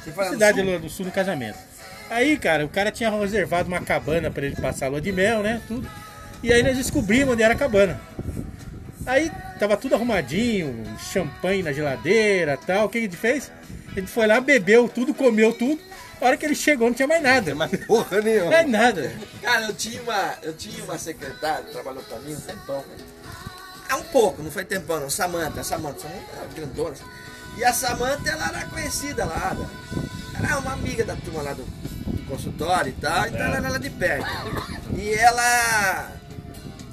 [0.03, 0.71] Você foi lá no cidade sul?
[0.71, 1.57] lá do sul no casamento.
[2.09, 5.43] Aí, cara, o cara tinha reservado uma cabana pra ele passar a lua de mel,
[5.43, 5.61] né?
[5.67, 5.87] Tudo.
[6.41, 7.99] E aí nós descobrimos onde era a cabana.
[9.05, 12.85] Aí tava tudo arrumadinho, champanhe na geladeira tal.
[12.85, 13.51] O que a gente fez?
[13.95, 15.79] A gente foi lá, bebeu tudo, comeu tudo.
[16.21, 17.53] A hora que ele chegou não tinha mais nada.
[17.55, 18.51] Mas porra nenhuma.
[18.51, 19.11] Mais nada.
[19.41, 22.77] Cara, eu tinha uma, eu tinha uma secretária que trabalhou pra mim um tempão.
[22.77, 23.05] né?
[23.89, 25.09] Ah, um pouco, não foi tempão, não.
[25.09, 26.95] Samanta, Samanta, Samanta era grandona.
[27.57, 29.55] E a Samanta, ela era conhecida lá.
[29.57, 29.67] né?
[30.43, 31.65] Era uma amiga da turma lá do
[32.27, 34.27] consultório e tal, então ela era de perto.
[34.95, 36.11] E ela.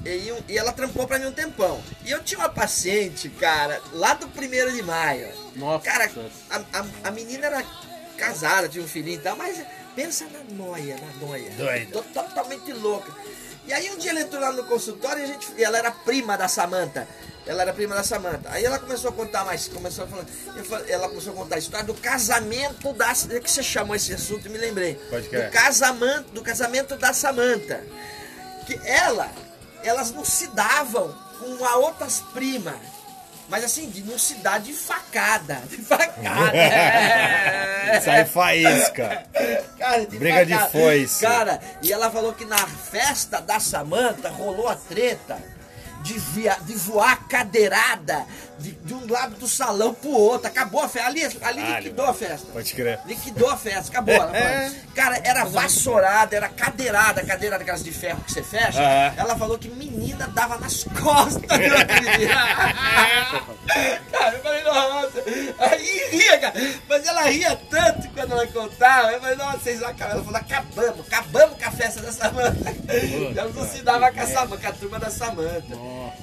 [0.05, 1.81] E, e ela trampou pra mim um tempão.
[2.03, 5.27] E eu tinha uma paciente, cara, lá do primeiro de maio.
[5.55, 5.83] Nossa.
[5.83, 6.09] Cara,
[6.49, 7.63] a, a, a menina era
[8.17, 9.59] casada, tinha um filhinho e tal, mas
[9.95, 11.49] pensa na noia, na noia.
[11.51, 11.91] Doida.
[11.91, 13.11] Tô Totalmente louca.
[13.67, 15.89] E aí um dia ele entrou lá no consultório e a gente, e ela era
[15.89, 17.07] prima da Samanta.
[17.47, 18.49] Ela era prima da Samanta.
[18.51, 21.55] Aí ela começou a contar mais, começou a falar, eu falei- ela começou a contar
[21.55, 24.95] a história do casamento da, é que você chamou esse assunto, e me lembrei.
[25.09, 25.45] Pode crer.
[25.47, 27.83] do casamento, do casamento da Samanta.
[28.65, 29.29] Que ela,
[29.83, 32.95] elas não se davam com a outras primas.
[33.47, 35.61] Mas assim, de não se dar de facada.
[35.69, 36.49] De facada.
[36.57, 38.01] é.
[38.03, 39.23] Sai faísca.
[39.77, 40.71] Cara, de Briga de facada.
[40.71, 41.21] foice.
[41.21, 45.37] Cara, e ela falou que na festa da Samanta rolou a treta
[46.05, 48.25] de, via- de voar cadeirada
[48.59, 50.47] de, de um lado do salão pro outro.
[50.47, 51.07] Acabou a festa.
[51.09, 52.47] Ali, ali liquidou a festa.
[52.53, 52.99] Pode crer.
[53.05, 54.15] Liquidou a festa, acabou.
[54.15, 54.31] Falou.
[54.95, 58.81] Cara, era vassourada, era cadeirada, cadeira daquelas de ferro que você fecha.
[59.17, 61.43] Ela falou que menina dava nas costas
[64.11, 65.23] cara, eu falei, nossa.
[65.59, 66.53] Aí ria, cara.
[66.87, 69.11] Mas ela ria tanto quando ela contava.
[69.11, 70.19] Eu falei, nossa, vocês acabaram.
[70.19, 72.73] Ela falou, acabamos, acabamos com a festa da Samanta.
[73.37, 75.75] Ela não se dava com a, Samanta, com a turma da Samanta.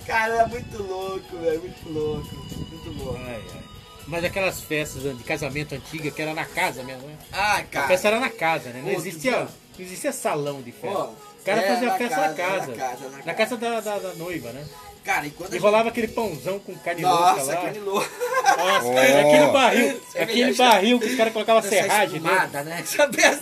[0.06, 2.34] Cara, era muito louco, velho, muito louco.
[2.70, 3.20] Muito louco.
[3.26, 3.62] Ai, ai.
[4.06, 7.14] Mas aquelas festas de casamento antiga que era na casa mesmo, né?
[7.32, 7.86] Ah, A cara.
[7.88, 8.82] festa era na casa, né?
[8.84, 10.88] Não Pô, existia, não existia salão de festa.
[10.98, 12.66] Pô, o cara é, fazia na a festa casa, na casa.
[12.72, 14.64] na casa, na Na casa da, da, da noiva, né?
[15.04, 17.62] Cara, e quando a E gente- rolava aquele pãozão com carne louca Nossa, lá.
[17.62, 18.08] carne louca.
[18.56, 19.28] Nossa, Oh.
[19.28, 22.64] aquele barril, Você aquele barril que os caras colocavam serragem dentro.
[22.64, 22.84] né?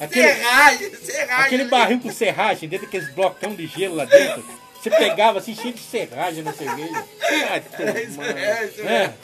[0.00, 1.44] Aquele- serragem, serragem.
[1.46, 4.44] Aquele barril com serragem dentro daqueles blocão de gelo lá dentro.
[4.80, 7.04] Você pegava assim, cheio de serragem na cerveja.
[7.22, 8.38] Ai, É isso, tomar.
[8.38, 9.14] é isso É.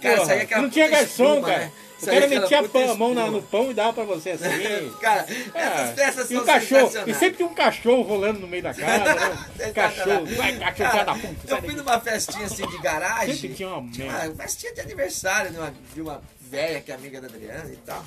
[0.00, 1.58] Cara, Porra, isso aí é aquela não tinha garçom, espuma, cara.
[1.58, 1.72] né?
[2.00, 4.02] O cara é metia a puta pão- a mão na- no pão e dava pra
[4.04, 4.44] você assim.
[5.00, 5.24] Cara,
[5.54, 8.62] Ah, essas festas e são o cachorro, e sempre tinha um cachorro rolando no meio
[8.62, 9.70] da casa, né?
[9.72, 13.34] Cachorro, vai, cachorro, filha da puta, Eu fui numa festinha assim de garagem.
[13.36, 13.82] Sempre tinha uma Ah,
[14.22, 14.34] merda.
[14.42, 18.04] festinha de aniversário de uma, de uma velha que é amiga da Adriana e tal.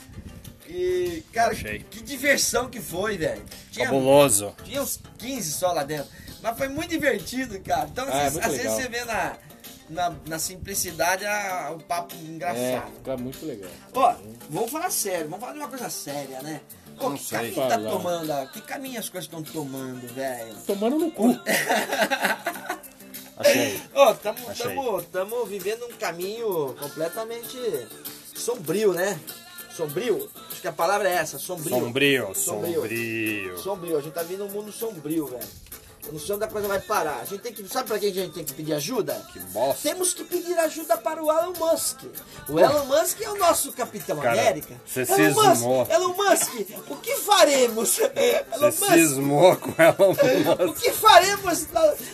[0.68, 1.86] E, cara, Achei.
[1.90, 3.44] que diversão que foi, velho.
[3.72, 4.54] Tinha, Cabuloso.
[4.66, 6.08] tinha uns 15 só lá dentro.
[6.46, 7.88] Mas foi muito divertido, cara.
[7.92, 9.36] Então, Ah, é às, muito às vezes você vê na,
[9.90, 12.92] na, na simplicidade a- o papo É, engraçado.
[12.98, 13.72] fica muito legal.
[13.96, 14.14] Ó,
[14.52, 16.62] vamos falar sério, vamos falar de uma coisa séria, né?
[17.00, 17.38] Pô, Não que sei.
[17.52, 17.90] caminho tá Falar.
[17.90, 18.52] tomando?
[18.52, 20.54] Que caminho as coisas estão tomando, velho?
[20.68, 21.30] Tomando no cu.
[23.38, 23.82] Achei.
[23.94, 24.68] Ó, tamo, Achei.
[24.68, 27.58] tamo, tamo vivendo um caminho completamente
[28.36, 29.20] sombrio, né?
[29.76, 30.30] Sombrio?
[30.52, 31.76] Acho que a palavra é essa, sombrio.
[31.78, 32.74] Sombrio, Sombrio.
[32.82, 33.58] sombrio.
[33.58, 35.44] Sombrio, a gente tá vendo um mundo sombrio, velho.
[36.08, 37.20] Eu não sei onde a coisa vai parar.
[37.22, 37.68] A gente tem que.
[37.68, 39.14] Sabe pra quem a gente tem que pedir ajuda?
[39.34, 39.90] Que bosta.
[39.90, 42.02] Temos que pedir ajuda para o Elon Musk.
[42.48, 44.76] O Elon Musk é o nosso Capitão Cara, América.
[44.86, 45.80] você Elon cismou.
[45.80, 46.52] Musk, Elon Musk,
[46.90, 48.00] o que faremos?
[48.16, 50.74] Elon Você Musk, cismou com ela, o mano.
[50.74, 51.68] que faremos?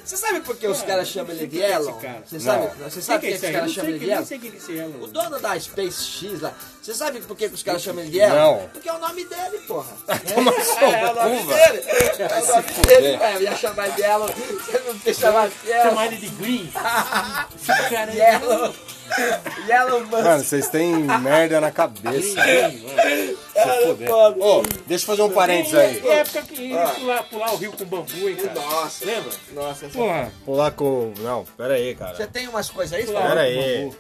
[0.05, 1.99] Você sabe por que os caras chamam ele de Elon?
[2.25, 4.91] Você sabe, você sabe por que, esse que os caras chamam ele de Elon?
[4.95, 5.03] Elon.
[5.03, 8.11] O dono da Space X lá, você sabe por que, que os caras chamam ele
[8.11, 8.36] de Elon?
[8.36, 8.67] Não.
[8.69, 9.93] Porque é o nome dele, porra.
[10.34, 11.53] Toma sua É, é o nome uva.
[11.53, 11.84] dele.
[12.19, 13.07] É o nome dele.
[13.21, 14.27] É, eu ia chamar de Elon.
[14.27, 15.84] Você não chamar de Elon.
[15.84, 16.71] Chamar ele de Green.
[17.89, 18.73] Cara, Yellow.
[19.67, 20.11] Yellow Musk.
[20.23, 22.41] Mano, vocês têm merda na cabeça.
[22.41, 23.38] Green, mano.
[23.53, 24.07] Cara, Foder.
[24.09, 24.43] foda.
[24.43, 26.07] Ô, deixa eu fazer um parênteses aí.
[26.07, 28.53] É época que ia pular, pular o rio com bambu, hein, cara.
[28.59, 29.05] Nossa.
[29.05, 29.32] Lembra?
[29.53, 30.32] Nossa, essa- Porra.
[30.45, 31.13] Pular com.
[31.19, 32.15] Não, pera aí, cara.
[32.15, 33.27] Você tem umas coisas aí, Pular?
[33.27, 33.91] Pera aí.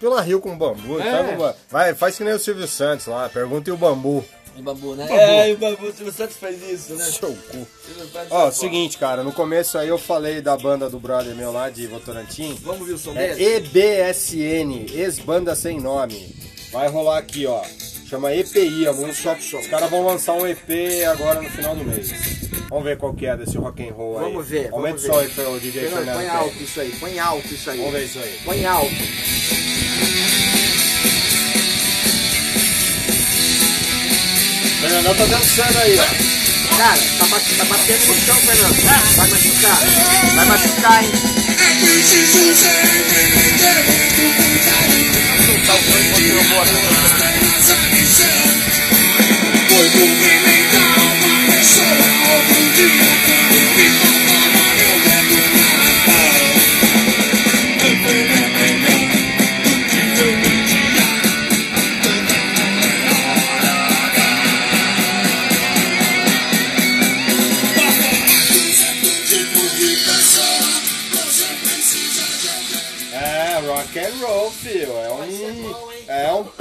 [0.00, 1.00] Pula rio com bambu.
[1.00, 1.10] É.
[1.10, 3.28] sabe uma- Vai, faz que nem o Silvio Santos lá.
[3.28, 4.24] Pergunta e o bambu.
[4.56, 5.04] Em bambu, né?
[5.08, 5.20] Bambu.
[5.20, 5.86] É, o bambu.
[5.86, 7.04] O Silvio Santos faz isso, né?
[7.04, 7.66] Seu cu.
[8.12, 9.22] Santos Ó, seguinte, cara.
[9.24, 12.56] No começo aí eu falei da banda do brother meu lá de Votorantim.
[12.62, 13.34] Vamos ouvir o som É?
[13.40, 16.34] EBSN, ex-banda sem nome.
[16.70, 17.62] Vai rolar aqui, ó.
[18.08, 19.32] Chama EPI, a música.
[19.58, 22.12] Os caras vão lançar um EP agora no final do mês.
[22.68, 24.24] Vamos ver qual que é desse rock and roll aí.
[24.24, 25.20] Vamos ver, Aumenta vamos o som ver.
[25.20, 27.78] aí pro DJ Fernando, põe alto isso aí, põe alto isso aí.
[27.78, 28.40] Vamos ver isso aí.
[28.44, 28.94] Põe alto.
[34.84, 36.04] Fernandão tá dançando aí, ó.
[36.76, 38.82] Cara, tá, tá batendo no chão, Fernando.
[39.16, 39.80] Vai machucar.
[40.34, 41.10] Vai machucar, hein?
[45.46, 46.74] Soltar o enquanto eu vou aqui.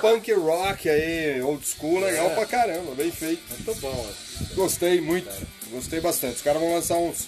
[0.04, 3.41] Punk rock aí, old school, legal pra caramba, bem feito.
[3.49, 4.56] Muito bom, ó.
[4.56, 5.30] Gostei muito,
[5.72, 6.36] gostei bastante.
[6.36, 7.28] Os caras vão lançar uns,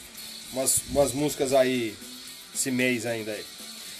[0.52, 1.96] umas, umas músicas aí
[2.54, 3.46] esse mês ainda aí.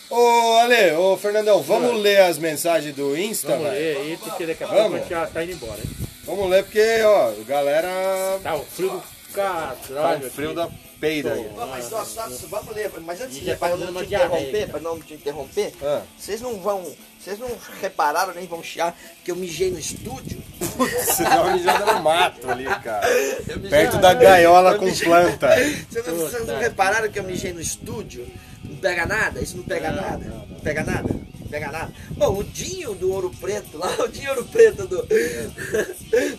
[0.10, 3.76] Ô, Ale, ô, Fernandão, vamos ler as mensagens do Insta, Vamos velho?
[3.80, 5.90] ler aí, porque daqui a pouco a gente já tá indo embora, hein?
[6.26, 8.40] Vamos ler porque, ó, galera.
[8.44, 9.04] Tá, o frio do,
[9.34, 10.28] Tá Caralho.
[10.28, 10.70] um frio da
[11.00, 11.50] peida aí.
[11.58, 14.80] Ó, mas só, só, vamos ler, mas antes de para tá não te interromper, para
[14.80, 16.02] não te interromper, Ah.
[16.18, 16.86] vocês não vão,
[17.20, 17.50] vocês não
[17.82, 20.42] repararam nem vão chiar que eu mijei no estúdio?
[20.60, 23.08] Você uma mijada no mato ali, cara.
[23.70, 25.50] Perto da gaiola com planta.
[25.90, 28.28] Vocês não, vocês não repararam que eu mijei no estúdio?
[28.64, 29.42] Não pega nada?
[29.42, 30.26] Isso não pega nada?
[30.50, 31.10] Não pega nada?
[31.14, 31.94] Não pega nada?
[32.12, 35.08] Bom, o Dinho do Ouro Preto, lá, o Dinho Ouro Preto do,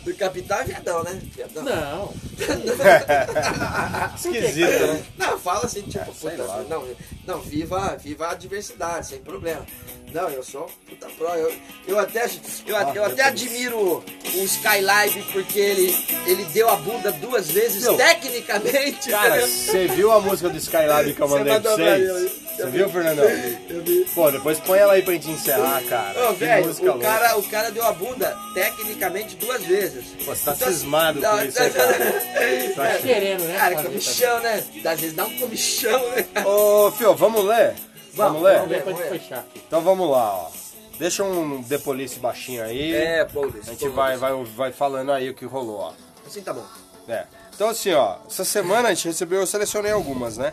[0.05, 1.20] do Capital é viadão, né?
[1.35, 1.62] Viadão.
[1.62, 2.14] Não.
[4.16, 5.03] Esquisito, né?
[5.18, 6.64] Não, fala assim, tipo, É, puta, lá.
[6.68, 6.85] não,
[7.27, 9.64] não, viva, viva a diversidade, sem problema.
[10.12, 11.53] Não, eu sou puta pro, eu,
[11.87, 12.24] eu até,
[12.66, 14.03] eu, Ah, eu até admiro
[14.35, 15.97] o Skylab porque ele,
[16.27, 19.11] ele deu a bunda duas vezes, Meu, tecnicamente.
[19.11, 22.33] Cara, você viu a música do Skylab que eu Você mandei pra vocês?
[22.57, 22.79] Você vi.
[22.79, 23.24] viu, Fernandão?
[23.68, 24.07] Eu vi.
[24.14, 26.31] Pô, depois põe ela aí pra gente encerrar, cara.
[26.31, 30.05] Ô, velho, o cara, o cara deu a bunda tecnicamente duas vezes.
[30.25, 31.95] Pô, você tá Então, cismado não, com isso, hein, cara?
[32.75, 33.57] Tá querendo, né?
[33.59, 34.64] Cara, fazer comichão, né?
[34.85, 36.27] Às vezes dá um comichão, né?
[36.45, 37.75] Ô, Fio, vamos ler?
[38.14, 38.55] Vamos, Vamos, ler?
[38.55, 39.62] Vamos ver pra gente fechar aqui.
[39.67, 40.51] Então vamos lá, ó.
[40.99, 42.95] Deixa um The Police baixinho aí.
[43.33, 45.93] pô, A gente vai, vai, vai falando aí o que rolou, ó.
[46.27, 46.64] Assim tá bom.
[47.09, 47.25] É.
[47.55, 50.53] Então assim, ó, essa semana a gente recebeu, eu selecionei algumas, né?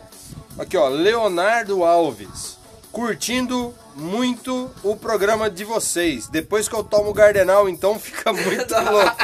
[0.58, 2.58] Aqui, ó, Leonardo Alves.
[2.94, 6.28] Curtindo muito o programa de vocês.
[6.28, 9.16] Depois que eu tomo o Gardenal, então fica muito louco.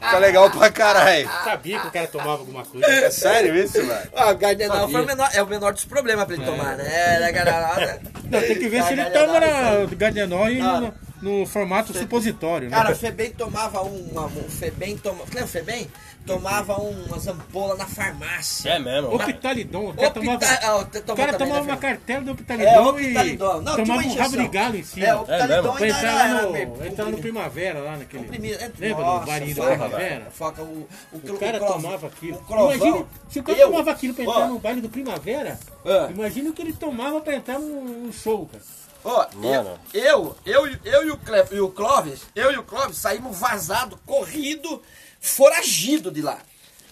[0.00, 1.28] Fica legal pra caralho.
[1.44, 2.86] Sabia que o cara tomava alguma coisa.
[2.86, 4.10] É sério isso, velho?
[4.14, 6.86] Ó, o Gardenal o menor, é o menor dos problemas pra ele tomar, né?
[6.86, 8.00] É, né, Gardenal,
[8.30, 12.76] Não, tem que ver se ele toma na Gardenol e no, no formato supositório, né?
[12.76, 14.10] Cara, o Febem tomava um.
[14.18, 15.86] um Febem toma, lembra o Febem?
[16.28, 18.70] Tomava umas ampolas na farmácia.
[18.70, 19.14] É mesmo?
[19.14, 22.32] Optalidon, o cara tomava, Opta- ah, o cara também, tomava né, uma cartela do É,
[22.32, 23.60] Optalidon Optalidon.
[23.60, 25.06] e Não, tomava uma um rabo de galo em cima.
[25.06, 28.22] É, o Optalidon Pra ainda entrar era- lá no, era- entrar no Primavera, lá naquele...
[28.24, 28.58] Comprimido.
[28.78, 30.30] Lembra Nossa, do barinho da foca, Primavera?
[30.30, 32.44] Foca, o, o, O cara clov- tomava aquilo.
[32.48, 32.54] O.
[32.72, 36.08] Imagina, se o cara Eu- tomava aquilo pra entrar no baile do Primavera, Ah.
[36.10, 38.62] imagina o que ele tomava pra entrar no, no show, cara.
[39.04, 39.78] Ó, Mano.
[39.94, 43.38] eu, eu, eu, eu e, o Cle, e o Clóvis, eu e o Clóvis saímos
[43.38, 44.82] vazado, corrido,
[45.20, 46.38] foragido de lá.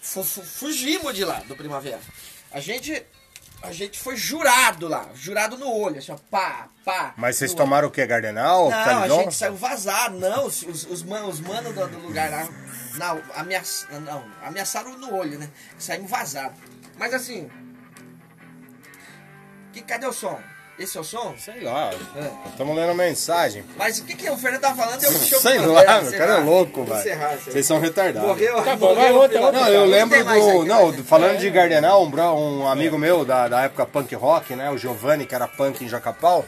[0.01, 2.01] Fu- fu- fugimos de lá, do Primavera.
[2.53, 3.05] A gente,
[3.63, 7.13] a gente foi jurado lá, jurado no olho, assim, ó, pá, pá.
[7.17, 8.05] Mas vocês tomaram o que?
[8.07, 8.71] Gardenal?
[8.71, 9.23] Não, a Optalidon?
[9.25, 12.49] gente saiu vazado, não, os, os, os man- os manos do, do lugar lá,
[12.99, 15.51] não, ameaça, não, ameaçaram no olho, né?
[15.79, 16.59] Saímos vazados.
[16.97, 17.51] Mas assim,
[19.73, 20.41] que, cadê o som?
[20.79, 21.35] Esse é o som?
[21.39, 21.91] Sei lá.
[22.15, 22.49] É.
[22.51, 23.65] Estamos lendo mensagem.
[23.79, 25.03] Mas o que, que o Fernando tava falando?
[25.03, 27.41] Eu Sei lá, meu cara é louco, velho.
[27.43, 28.29] Vocês são retardados.
[28.29, 29.53] Morreu, Tá bom, morreu vai o outra.
[29.53, 30.25] Não, eu lembro do.
[30.25, 34.55] tem Não, falando de Gardenal, um, bro- um amigo meu da, da época punk rock,
[34.55, 34.71] né?
[34.71, 36.45] O Giovanni, que era punk em Jacapau.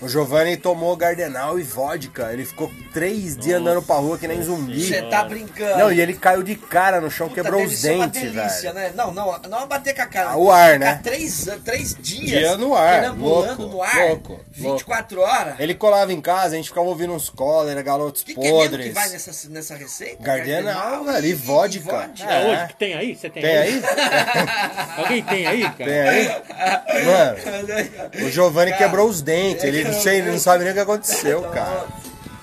[0.00, 2.32] O Giovanni tomou Gardenal e vodka.
[2.32, 4.84] Ele ficou três dias andando pra rua que nem zumbi.
[4.86, 5.78] Você tá brincando.
[5.78, 8.32] Não, e ele caiu de cara no chão, Puta, quebrou deve os ser uma dentes,
[8.32, 8.74] delícia, velho.
[8.88, 8.92] né?
[8.94, 10.30] Não, não, não é bater com a cara.
[10.30, 11.00] Ah, o ar, Ficar né?
[11.02, 12.28] Três, três dias.
[12.30, 14.08] Dia no ar, perambulando louco, no ar.
[14.08, 15.54] louco, 24 horas.
[15.60, 18.42] Ele colava em casa, a gente ficava ouvindo uns cólera, galotos O que, que é
[18.44, 18.86] mesmo podres.
[18.88, 20.22] que vai nessa, nessa receita?
[20.22, 22.10] Gardenal, velho, e vodka.
[22.20, 22.52] É É.
[22.52, 23.16] hoje que tem aí?
[23.16, 23.82] Você tem, Tem aí?
[24.98, 25.76] Alguém tem aí, cara?
[25.76, 26.28] Tem aí?
[27.04, 29.64] Mano, o Giovanni quebrou os dentes.
[29.64, 31.86] Ele sei, ele não sabe nem o que aconteceu, cara.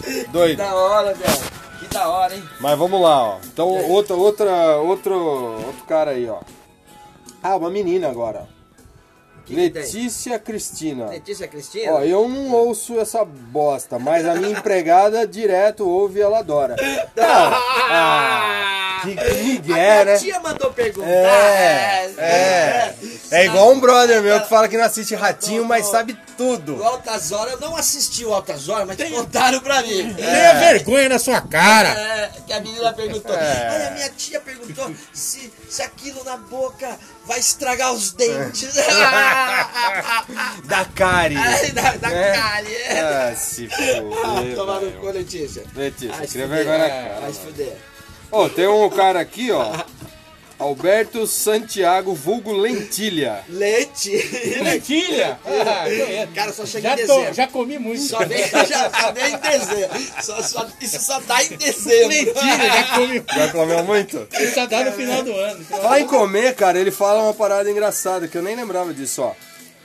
[0.04, 0.58] Que Doido.
[0.58, 1.40] da hora, velho.
[1.80, 2.44] Que da hora, hein?
[2.60, 3.38] Mas vamos lá, ó.
[3.46, 6.40] Então, outra, outra, outro, outro cara aí, ó.
[7.44, 8.48] Ah, uma menina agora.
[9.46, 9.80] Que que?
[9.80, 11.08] Letícia Cristina.
[11.08, 11.94] Letícia Cristina?
[11.94, 16.76] Ó, eu não ouço essa bosta, mas a minha empregada direto ouve e ela adora.
[17.94, 20.18] Ah, que, que migué, a né?
[20.18, 21.08] tia mandou perguntar.
[21.10, 22.22] É, é.
[22.22, 22.96] É
[23.46, 26.84] igual um brother meu que fala que não assiste Ratinho, mas sabe O tudo.
[26.84, 30.14] Altas Horas, eu não assisti o Altas Horas, mas contaram pra mim.
[30.14, 31.90] Tenha vergonha na sua cara!
[31.90, 33.34] É, que a menina perguntou.
[33.36, 33.70] É.
[33.74, 38.74] Olha, a minha tia perguntou se, se aquilo na boca vai estragar os dentes.
[40.66, 41.36] Da Cari.
[41.38, 42.32] Ai, da, da É.
[42.34, 42.78] cárie.
[42.98, 44.04] Ah, se fuder.
[44.56, 45.64] Tomar no cu, Letícia.
[45.76, 46.48] Letícia, fuder.
[46.48, 47.20] vergonha na cara.
[47.22, 47.78] Vai se fuder.
[48.32, 49.72] Ó, tem um cara aqui, ó.
[50.62, 53.44] Alberto Santiago, vulgo Lentilha.
[53.50, 54.12] Leite.
[54.62, 55.40] Lentilha!
[55.72, 56.32] Ah, conheço.
[56.34, 57.34] Cara, só chega já, em tô- dezembro.
[57.34, 58.02] já comi muito.
[58.04, 60.00] Só vem, já, só vem em dezembro.
[60.22, 62.08] Só, só, isso só dá em dezembro.
[62.10, 63.24] Lentilha, já comi.
[63.36, 64.28] Já comeu muito?
[64.40, 65.64] Isso só dá no final do ano.
[65.66, 69.34] Falar em comer, cara, ele fala uma parada engraçada que eu nem lembrava disso, ó.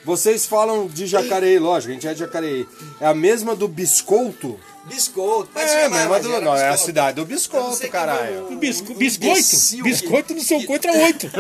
[0.04, 2.66] Vocês falam de Jacareí, lógico, a gente é de Jacareí.
[3.00, 4.58] É a mesma do biscoito?
[4.86, 5.50] Biscoito.
[5.52, 6.32] Pode É, chamar, mas do.
[6.34, 6.84] era Não, é a biscoito.
[6.86, 8.56] cidade do não biscoito, caralho.
[8.56, 9.32] Bisco- o biscoito?
[9.38, 11.30] imbecil Biscoito que- não sou contra oito.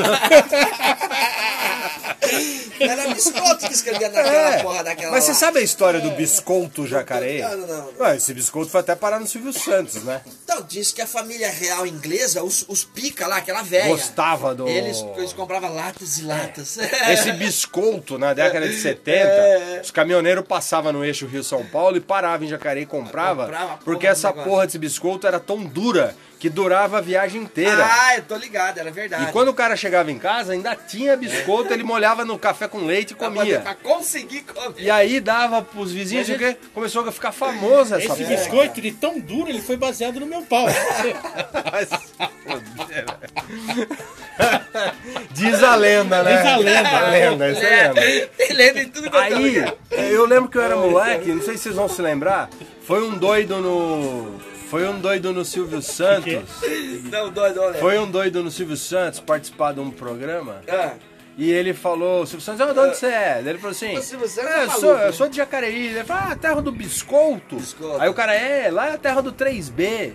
[2.78, 5.36] Era biscoito que escrevia naquela É, porra daquela mas você lá.
[5.36, 7.40] sabe a história do bisconto jacaré?
[7.42, 8.14] Não, não, não.
[8.14, 10.20] Esse bisconto foi até parar no Silvio Santos, né?
[10.44, 13.88] Então, diz que a família real inglesa, os, os pica lá, aquela velha.
[13.88, 16.76] Gostava do- Eles, eles compravam latas e latas.
[17.10, 19.80] Esse bisconto, na década de 70, É.
[19.82, 23.68] os caminhoneiros passavam no eixo Rio-São Paulo e paravam em Jacareí e comprava, Comprava a
[23.68, 24.50] porra porque essa negócio.
[24.50, 27.86] porra desse biscoito era tão dura que durava a viagem inteira.
[27.90, 29.24] Ah, eu tô ligado, era verdade.
[29.24, 32.84] E quando o cara chegava em casa, ainda tinha biscoito, ele molhava no café com
[32.84, 33.60] leite e comia.
[33.60, 34.74] Pra conseguir comer.
[34.76, 36.56] E aí dava pros vizinhos, o quê?
[36.74, 38.36] começou a ficar famoso essa Esse porra.
[38.36, 40.66] biscoito, de tão duro, ele foi baseado no meu pau.
[45.32, 46.36] Diz a lenda, né?
[46.36, 46.88] Diz a lenda.
[46.88, 48.04] A lenda, isso é lenda.
[48.38, 49.64] Ele lembra em tudo quanto é Aí,
[50.12, 52.50] eu lembro que eu era moleque, não sei se vocês vão se lembrar,
[52.86, 54.38] foi um doido no...
[54.70, 56.60] Foi um doido no Silvio Santos.
[57.10, 57.78] Não, doido, né?
[57.78, 60.60] Foi um doido no Silvio Santos participar de um programa.
[60.68, 60.94] Ah,
[61.38, 63.42] E ele falou, o Silvio Santos, ah, de onde você é?
[63.46, 65.12] Ele falou assim, Santos "É, é eu, sou, eu né?
[65.12, 65.86] sou de Jacareí.
[65.88, 67.56] Ele falou, ah, terra do biscoito.
[67.56, 68.00] Biscoito.
[68.02, 70.12] Aí o cara, é, lá é a terra do 3B.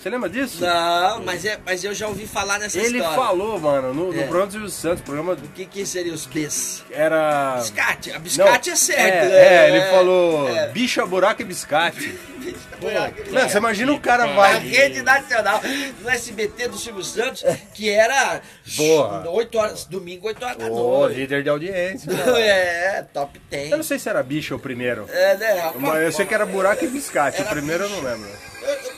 [0.00, 0.62] Você lembra disso?
[0.64, 3.16] não, mas, é, mas eu já ouvi falar nessa Ele história.
[3.22, 4.22] falou, mano, no, no É.
[4.22, 6.84] programa do Silvio Santos, programa O que, que seria os Bs?
[6.90, 7.56] era...
[7.58, 8.10] Biscate.
[8.10, 9.02] A Não, biscate é certo.
[9.02, 9.54] É, né?
[9.56, 10.68] é, ele falou É.
[10.68, 12.18] bicha, buraco e biscate.
[12.82, 13.30] É.
[13.30, 14.58] Não, você imagina o cara vai...
[14.58, 15.60] rede nacional
[16.00, 17.44] no SBT do Silvio Santos,
[17.74, 18.40] que era
[18.74, 19.28] Boa.
[19.28, 21.14] 8 horas, domingo, 8 horas da noite.
[21.18, 22.10] líder de audiência.
[22.38, 23.70] É, top 10.
[23.72, 25.04] Eu não sei se era bicha o primeiro.
[25.12, 25.72] É, né?
[25.78, 27.42] Mas eu sei que era buraco e biscate.
[27.42, 28.00] O primeiro eu bicha.
[28.00, 28.30] não lembro.
[28.62, 28.89] Eu, eu, eu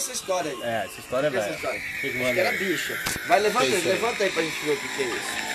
[0.00, 0.62] essa história aí.
[0.62, 1.54] É, essa história é Essa velha.
[1.56, 1.80] história.
[2.00, 2.98] Que era bicha.
[3.28, 5.50] Vai, levanta aí, levanta aí pra gente ver o que, que é isso.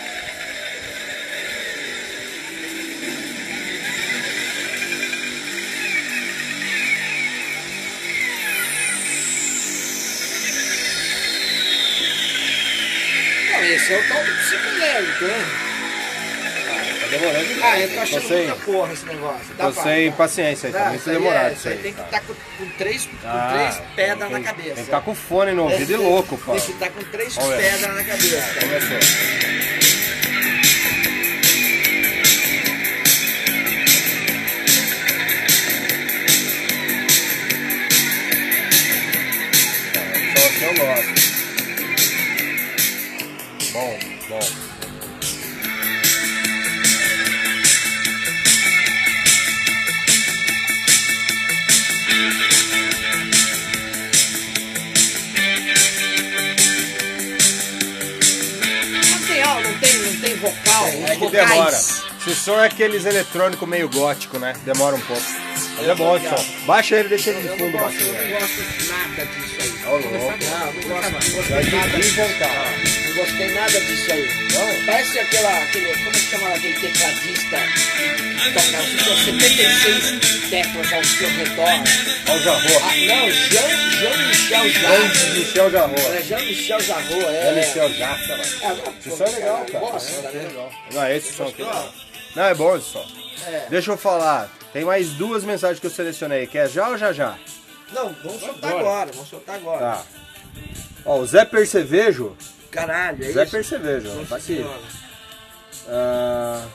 [13.66, 15.65] Esse é o tal do psicológico, né?
[17.06, 17.74] Tá demorando demais.
[17.74, 19.46] Ah, eu tô achando sem- muita porra esse negócio.
[19.58, 22.02] Dá Tô pra- sem paciência aí, tá muito aí demorado é, isso aí tem que
[22.02, 24.66] estar com, com três, com Ah, três pedras tem- na cabeça.
[24.68, 26.54] Tem que estar com fone no ouvido e louco, pá.
[26.54, 27.58] Tem que estar com três Olha.
[27.58, 28.60] pedras na cabeça.
[28.60, 30.05] Começou.
[61.16, 61.50] É que vocais.
[61.50, 62.06] demora.
[62.26, 64.54] Esse som é aqueles eletrônicos meio gótico, né?
[64.66, 65.22] Demora um pouco.
[65.78, 66.66] Mas é bom esse som.
[66.66, 68.32] Baixa ele deixa ele de fundo gosto, eu baixinho.
[68.32, 69.74] não gosto nada disso aí.
[69.86, 70.10] Ó, louco.
[70.10, 72.95] Não, não gosto, Vai gostei nada.
[73.16, 74.28] Não gostei nada disso aí.
[74.52, 74.86] Não?
[74.86, 77.58] Parece aquela, aquele, como é que chama aquele tecladista
[78.44, 81.70] que toca ficou 76 teclas ao seu redor?
[82.28, 82.60] Olha o Jarro.
[82.82, 85.08] Ah, não, Jean, Jean-Michel Jarre.
[85.08, 85.96] Grande Michel Jarro.
[85.96, 87.48] É Jean-Michel Jarro, é.
[87.48, 88.44] É Michel Jarro, cara.
[88.44, 89.86] Não, Esse som é legal, cara.
[89.94, 90.70] Né?
[90.92, 91.62] Não, é esse som aqui.
[91.62, 91.90] Não,
[92.36, 93.06] não é bom esse som.
[93.48, 93.66] É.
[93.70, 94.52] Deixa eu falar.
[94.74, 96.48] Tem mais duas mensagens que eu selecionei.
[96.48, 97.38] Quer já ou já já?
[97.94, 98.86] Não, vamos soltar Agora.
[98.90, 99.80] agora, vamos soltar agora.
[99.80, 100.04] Tá.
[101.06, 102.36] Ó, o Zé Percevejo.
[102.76, 103.52] Caralho, é Zé isso?
[103.52, 104.66] Percevejo, ó, tá aqui.
[105.88, 106.66] Ah...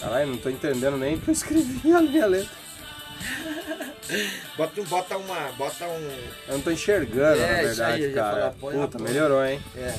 [0.00, 2.50] Caralho, não tô entendendo nem que eu escrevi a minha letra.
[4.56, 5.40] Bota, bota uma.
[5.58, 6.10] Bota um.
[6.48, 8.52] Eu não tô enxergando, É, na verdade, aí, cara.
[8.60, 9.60] falar, Puta, melhorou, hein?
[9.76, 9.80] É.
[9.80, 9.94] É.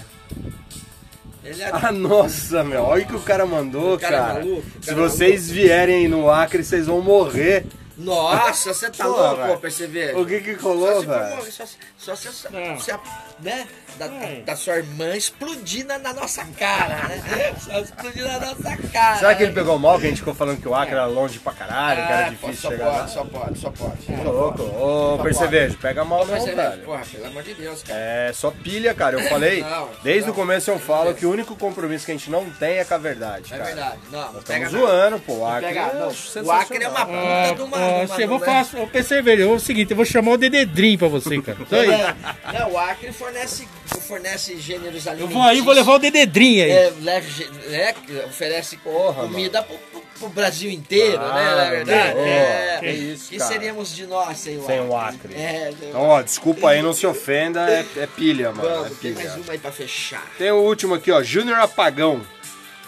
[1.71, 2.83] Ah, nossa, meu.
[2.83, 4.33] Olha o que o cara mandou, O cara é cara.
[4.33, 7.65] maluco, o Se cara é vocês vierem no Acre, vocês vão morrer.
[7.97, 9.59] Nossa, você tá Porra, louco, velho.
[9.59, 10.15] perceber?
[10.15, 11.51] O que que Só colou, velho?
[11.51, 12.79] só, se- só se, se, Não.
[12.79, 12.99] se a,
[13.39, 13.67] né,
[13.97, 14.41] da, Não.
[14.43, 17.55] da sua irmã explodir na, na nossa cara, né?
[17.59, 19.17] Só explodir na nossa cara.
[19.17, 19.55] Será que ele né?
[19.59, 22.11] pegou mal que a gente ficou falando que o Acre era longe pra caralho, que
[22.13, 23.07] era Ah, difícil só chegar pode, lá?
[23.07, 24.23] Só pode, só pode.
[24.23, 24.61] Tô louco.
[24.63, 26.83] Ô, Percevejo, pega mal não, Mas é, velho.
[26.83, 27.99] porra, pelo amor de Deus, cara.
[27.99, 29.19] É só pilha, cara.
[29.19, 30.31] Eu falei, Não, desde não.
[30.33, 32.93] o começo eu falo que o único compromisso que a gente não tem é com
[32.93, 33.63] a verdade, É cara.
[33.73, 33.97] verdade.
[34.11, 35.33] Não, não Nós pega estamos zoando, pô.
[35.37, 36.01] O Acre pega, não.
[36.01, 37.47] é O Acre é uma sensacional.
[37.47, 37.77] puta de uma.
[37.77, 38.45] De uma- você, eu vou né?
[38.45, 41.57] falar, ô perceber, é o seguinte, eu vou chamar o Dededrim pra você, cara.
[41.71, 41.89] Aí.
[41.91, 43.67] É, Não, o Acre fornece,
[44.07, 45.33] fornece gêneros Eu alimentícios.
[45.33, 46.71] vou aí, vou levar o Dededrim aí.
[46.71, 47.93] É, leve, é,
[48.25, 51.55] oferece Porra, comida pro, pro- pro Brasil inteiro, Ah, né?
[51.63, 52.13] Na verdade.
[52.15, 53.51] meu, é, que isso, que cara.
[53.51, 54.89] seríamos de nós sem o Sem Acre?
[54.89, 55.33] o Acre.
[55.35, 58.67] É, Então, ó, desculpa aí, não se ofenda, é, é pilha, mano.
[58.67, 59.29] É Vamos, tem pilha.
[59.29, 60.25] mais uma aí pra fechar.
[60.37, 62.21] Tem o último aqui, ó, Júnior Apagão.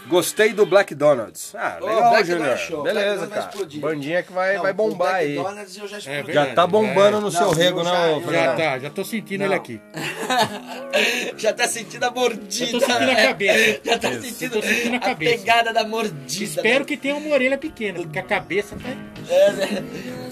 [0.09, 1.53] Gostei do Black Donuts.
[1.55, 2.27] Ah, legal, Black
[2.67, 2.81] show.
[2.81, 3.41] Black Beleza, vai cara.
[3.51, 3.79] explodir.
[3.81, 5.35] Bandinha que vai, Não, vai o bombar Black aí.
[5.35, 6.23] Donuts eu já explodi.
[6.23, 6.49] verdade.
[6.49, 8.45] Já tá bombando no Não, seu eu rego, já- não, eu Fernando?
[8.45, 9.79] Já tá, já tô sentindo ele aqui.
[11.37, 12.71] Já tá sentindo a mordida.
[12.71, 13.81] Eu tô sentindo a cabeça.
[13.85, 14.21] Já tá Isso.
[14.23, 15.37] sentindo, sentindo a a, cabeça.
[15.37, 16.43] pegada da mordida.
[16.43, 18.89] Espero que tenha uma orelha pequena, porque a cabeça tá.
[19.33, 19.83] É, né?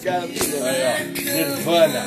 [0.04, 1.22] Cara, Aí, ó.
[1.22, 2.04] Nirvana.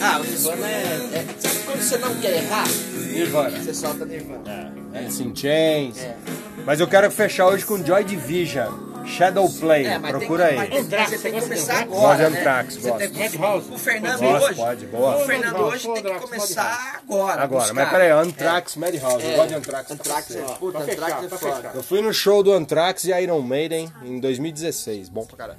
[0.00, 2.64] Ah, o Nirvana é, é- Sabe quando você não quer errar?
[3.12, 3.58] Nirvana.
[3.58, 4.72] Você solta Nirvana.
[4.94, 5.98] Alice in Chains.
[6.02, 6.16] É.
[6.64, 8.90] Mas eu quero fechar hoje com Joy Division.
[9.06, 9.86] Shadow Play.
[9.86, 10.68] É, Procura tem, aí.
[10.70, 12.00] mas Anthrax, você tem que começar de agora.
[12.00, 12.38] Gosto de né?
[12.38, 12.98] Anthrax, Você gosto.
[12.98, 13.70] tem que- Madhouse.
[13.72, 14.54] O Fernando Gosto, hoje.
[14.54, 15.16] pode, boa.
[15.16, 17.42] O Fernando Madhouse, hoje tem que Madhouse, começar agora.
[17.42, 17.74] Agora, buscar.
[17.74, 19.24] mas peraí, Anthrax, Madhouse.
[19.24, 19.86] Eu É, gosto de Anthrax.
[19.86, 21.70] pra Anthrax é, puta, Pra fechar, Anthrax é foda.
[21.74, 25.08] Eu fui no show do Anthrax e Iron Maiden em 2016.
[25.08, 25.58] Bom pra caralho.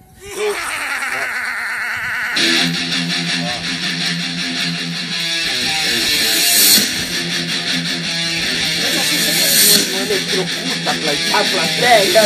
[8.82, 12.22] Mas assim a pla- a plateia?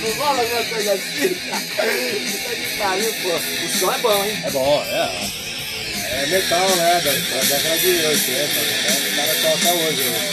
[0.00, 1.92] Não rola alguma coisa assim, cara.
[1.92, 3.28] Puta que pariu, pô.
[3.64, 4.42] O som é bom, hein?
[4.44, 5.30] É bom, é.
[6.22, 7.00] É metal, né?
[7.00, 9.12] Da, da década de 80, né?
[9.12, 10.04] O cara toca hoje.
[10.04, 10.30] né?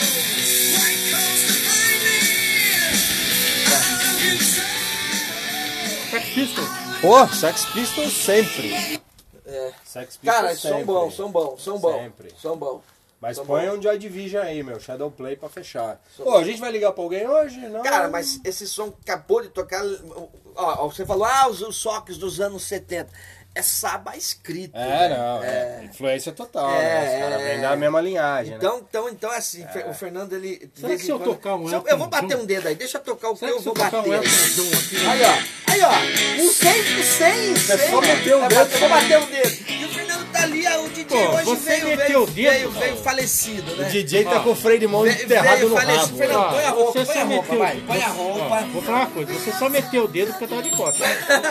[6.12, 6.70] Sex Pistols.
[7.02, 9.00] Pô, Sex Pistols sempre.
[9.46, 9.72] É.
[9.84, 10.80] Sex Pistols Cara, sempre.
[10.80, 11.94] som bom, som bom, som bom.
[12.04, 12.34] Sempre.
[12.42, 12.82] Som bom.
[13.22, 13.78] Mas Tá põe bom.
[13.78, 14.80] um Joy Division aí, meu.
[14.80, 16.02] Shadow Play pra fechar.
[16.18, 17.60] Pô, a gente vai ligar pra alguém hoje?
[17.70, 17.84] Não.
[17.84, 19.84] Cara, mas esse som acabou de tocar.
[20.56, 23.12] Ó, ó, você falou, ah, os, os soques dos anos 70.
[23.54, 24.76] É saba escrito.
[24.78, 25.18] É, né?
[25.18, 25.44] não.
[25.44, 25.84] É.
[25.84, 27.04] Influência total, É, né?
[27.16, 27.52] Os caras é.
[27.52, 28.58] vêm da mesma linhagem, né?
[28.58, 30.70] Então, então, então é assim, o Fernando ele.
[30.74, 32.98] Será que se eu quando- tocar um Elton eu vou bater um dedo aí, deixa
[32.98, 33.98] eu tocar o que Será eu que se eu vou bater.
[34.10, 35.06] um aqui?
[35.06, 38.72] Aí, ó, aí, ó, o 100, o 100, É só meter o Vai dedo.
[38.72, 39.72] Eu vou bater o dedo.
[39.72, 42.36] E o Fernando tá ali, o DJ Pô, hoje você veio, meteu veio, o dedo,
[42.36, 43.86] veio, veio falecido, né?
[43.86, 46.18] O DJ tá com o freio de mão enterrado no rabo.
[46.18, 47.60] Fernando, põe a roupa, põe a roupa, meteu.
[47.60, 48.62] vai, põe a roupa.
[48.72, 51.08] Vou falar uma coisa, você só meteu o dedo porque eu tava de costas.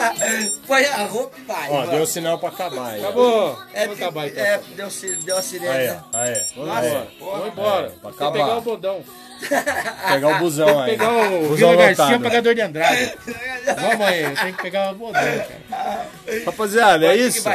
[0.66, 1.89] põe a roupa e vai.
[1.90, 1.96] Vai.
[1.98, 3.00] deu sinal pra acabar aí.
[3.00, 3.58] Acabou.
[3.74, 4.44] É, Vamos acabar então.
[4.44, 4.88] é, deu,
[5.24, 5.68] deu a sirene.
[5.68, 6.02] Aí, né?
[6.14, 6.42] Aí.
[6.56, 7.08] Nossa, Aí.
[7.20, 7.86] vamos embora.
[7.86, 8.32] É, pra Tem acabar.
[8.32, 9.04] pegar o bodão.
[9.40, 10.90] Pegar o busão aí.
[10.90, 12.22] Pegar o busão Vila Garcia, lotado.
[12.24, 13.14] pagador de Andrade.
[13.80, 16.06] Vamos aí, tenho que pegar o bodão, cara.
[16.44, 17.48] Rapaziada, é isso?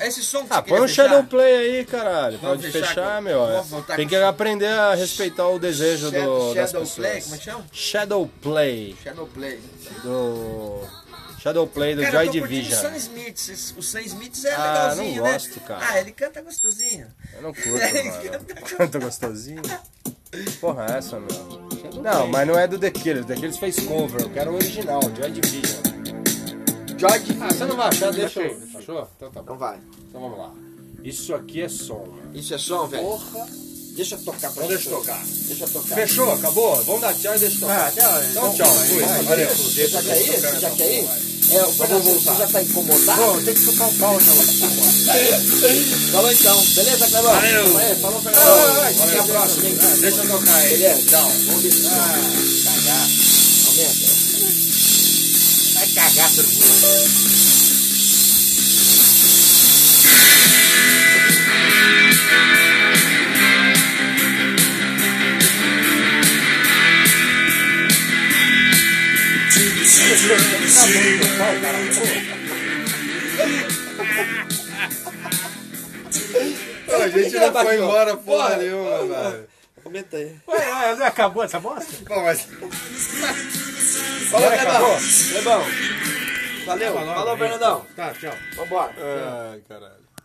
[0.00, 0.88] Esse som que Ah, põe um?
[0.88, 2.38] Shadow Play aí, caralho.
[2.38, 3.46] Vamos Pode fechar meu.
[3.46, 6.94] vamos voltar Tem que aprender a respeitar o desejo do, Shadow, das Shadow pessoas.
[6.94, 7.64] Play, como é que chama?
[7.70, 9.60] Shadow Play Shadow Play.
[10.02, 10.80] do
[11.46, 12.78] Shadow Play do Cara, Joy eu tô curtindo Division.
[12.80, 13.74] o Sam Smith.
[13.78, 15.32] O Sam Smith é Ah, legalzinho, não né?
[15.32, 15.86] gosto, cara.
[15.88, 17.06] Ah, ele canta gostosinho.
[17.34, 18.44] Eu não curto, mano.
[18.76, 19.62] Canta gostosinho.
[20.60, 22.02] Porra, é essa, meu.
[22.02, 23.26] Não, mas não é do The Killers.
[23.26, 24.22] The Killers fez cover.
[24.22, 25.82] Eu quero o original, Joy Division.
[26.98, 27.38] George.
[27.40, 28.12] Ah, você não vai achar?
[28.12, 28.60] Deixa eu.
[28.76, 29.08] Achou?
[29.16, 29.42] Então tá bom.
[29.44, 29.78] Então vai.
[30.08, 30.52] Então vamos lá.
[31.04, 32.30] Isso aqui é som, mano.
[32.34, 33.04] Isso é som, velho?
[33.04, 33.46] Porra.
[33.96, 35.24] Deixa eu tocar pra Então deixa eu tocar.
[35.24, 35.94] Deixa eu tocar.
[35.94, 36.30] Fechou?
[36.30, 36.84] Acabou?
[36.84, 37.86] Vamos dar tchau e deixa tocar.
[37.86, 38.22] Ah, tchau.
[38.30, 38.74] Então tchau.
[38.74, 39.02] Fui.
[39.24, 39.48] Valeu.
[39.48, 40.32] Você já quer ir?
[40.32, 41.08] Você já quer ir?
[41.48, 43.22] É, o Fernando, você já tá incomodado?
[43.22, 44.34] Pô, tem que tocar um pau, então.
[46.12, 46.66] Falou então.
[46.74, 47.32] Beleza, Clebão?
[47.32, 47.96] Valeu.
[48.02, 49.02] Falou, Fernando.
[49.02, 49.70] Até a próxima?
[50.00, 50.68] Deixa eu tocar aí.
[50.68, 51.02] Beleza?
[51.06, 51.32] Tchau.
[51.46, 51.82] Vamos ver se
[52.64, 53.08] cagar.
[53.66, 54.06] Aumenta.
[55.74, 57.36] Vai cagar todo mundo.
[77.02, 79.48] A gente não foi embora porra nenhuma, velho.
[79.84, 80.36] Aumenta aí.
[80.48, 81.92] Ué, acabou essa bosta?
[82.08, 82.48] Bom, mas...
[84.30, 84.96] Falou, acabou?
[85.30, 85.64] Clebão.
[86.66, 86.94] Valeu.
[86.94, 87.86] Falou, Fernandão.
[87.94, 88.34] Tá, tchau.
[88.56, 88.92] Vambora.
[89.52, 90.05] Ai, caralho.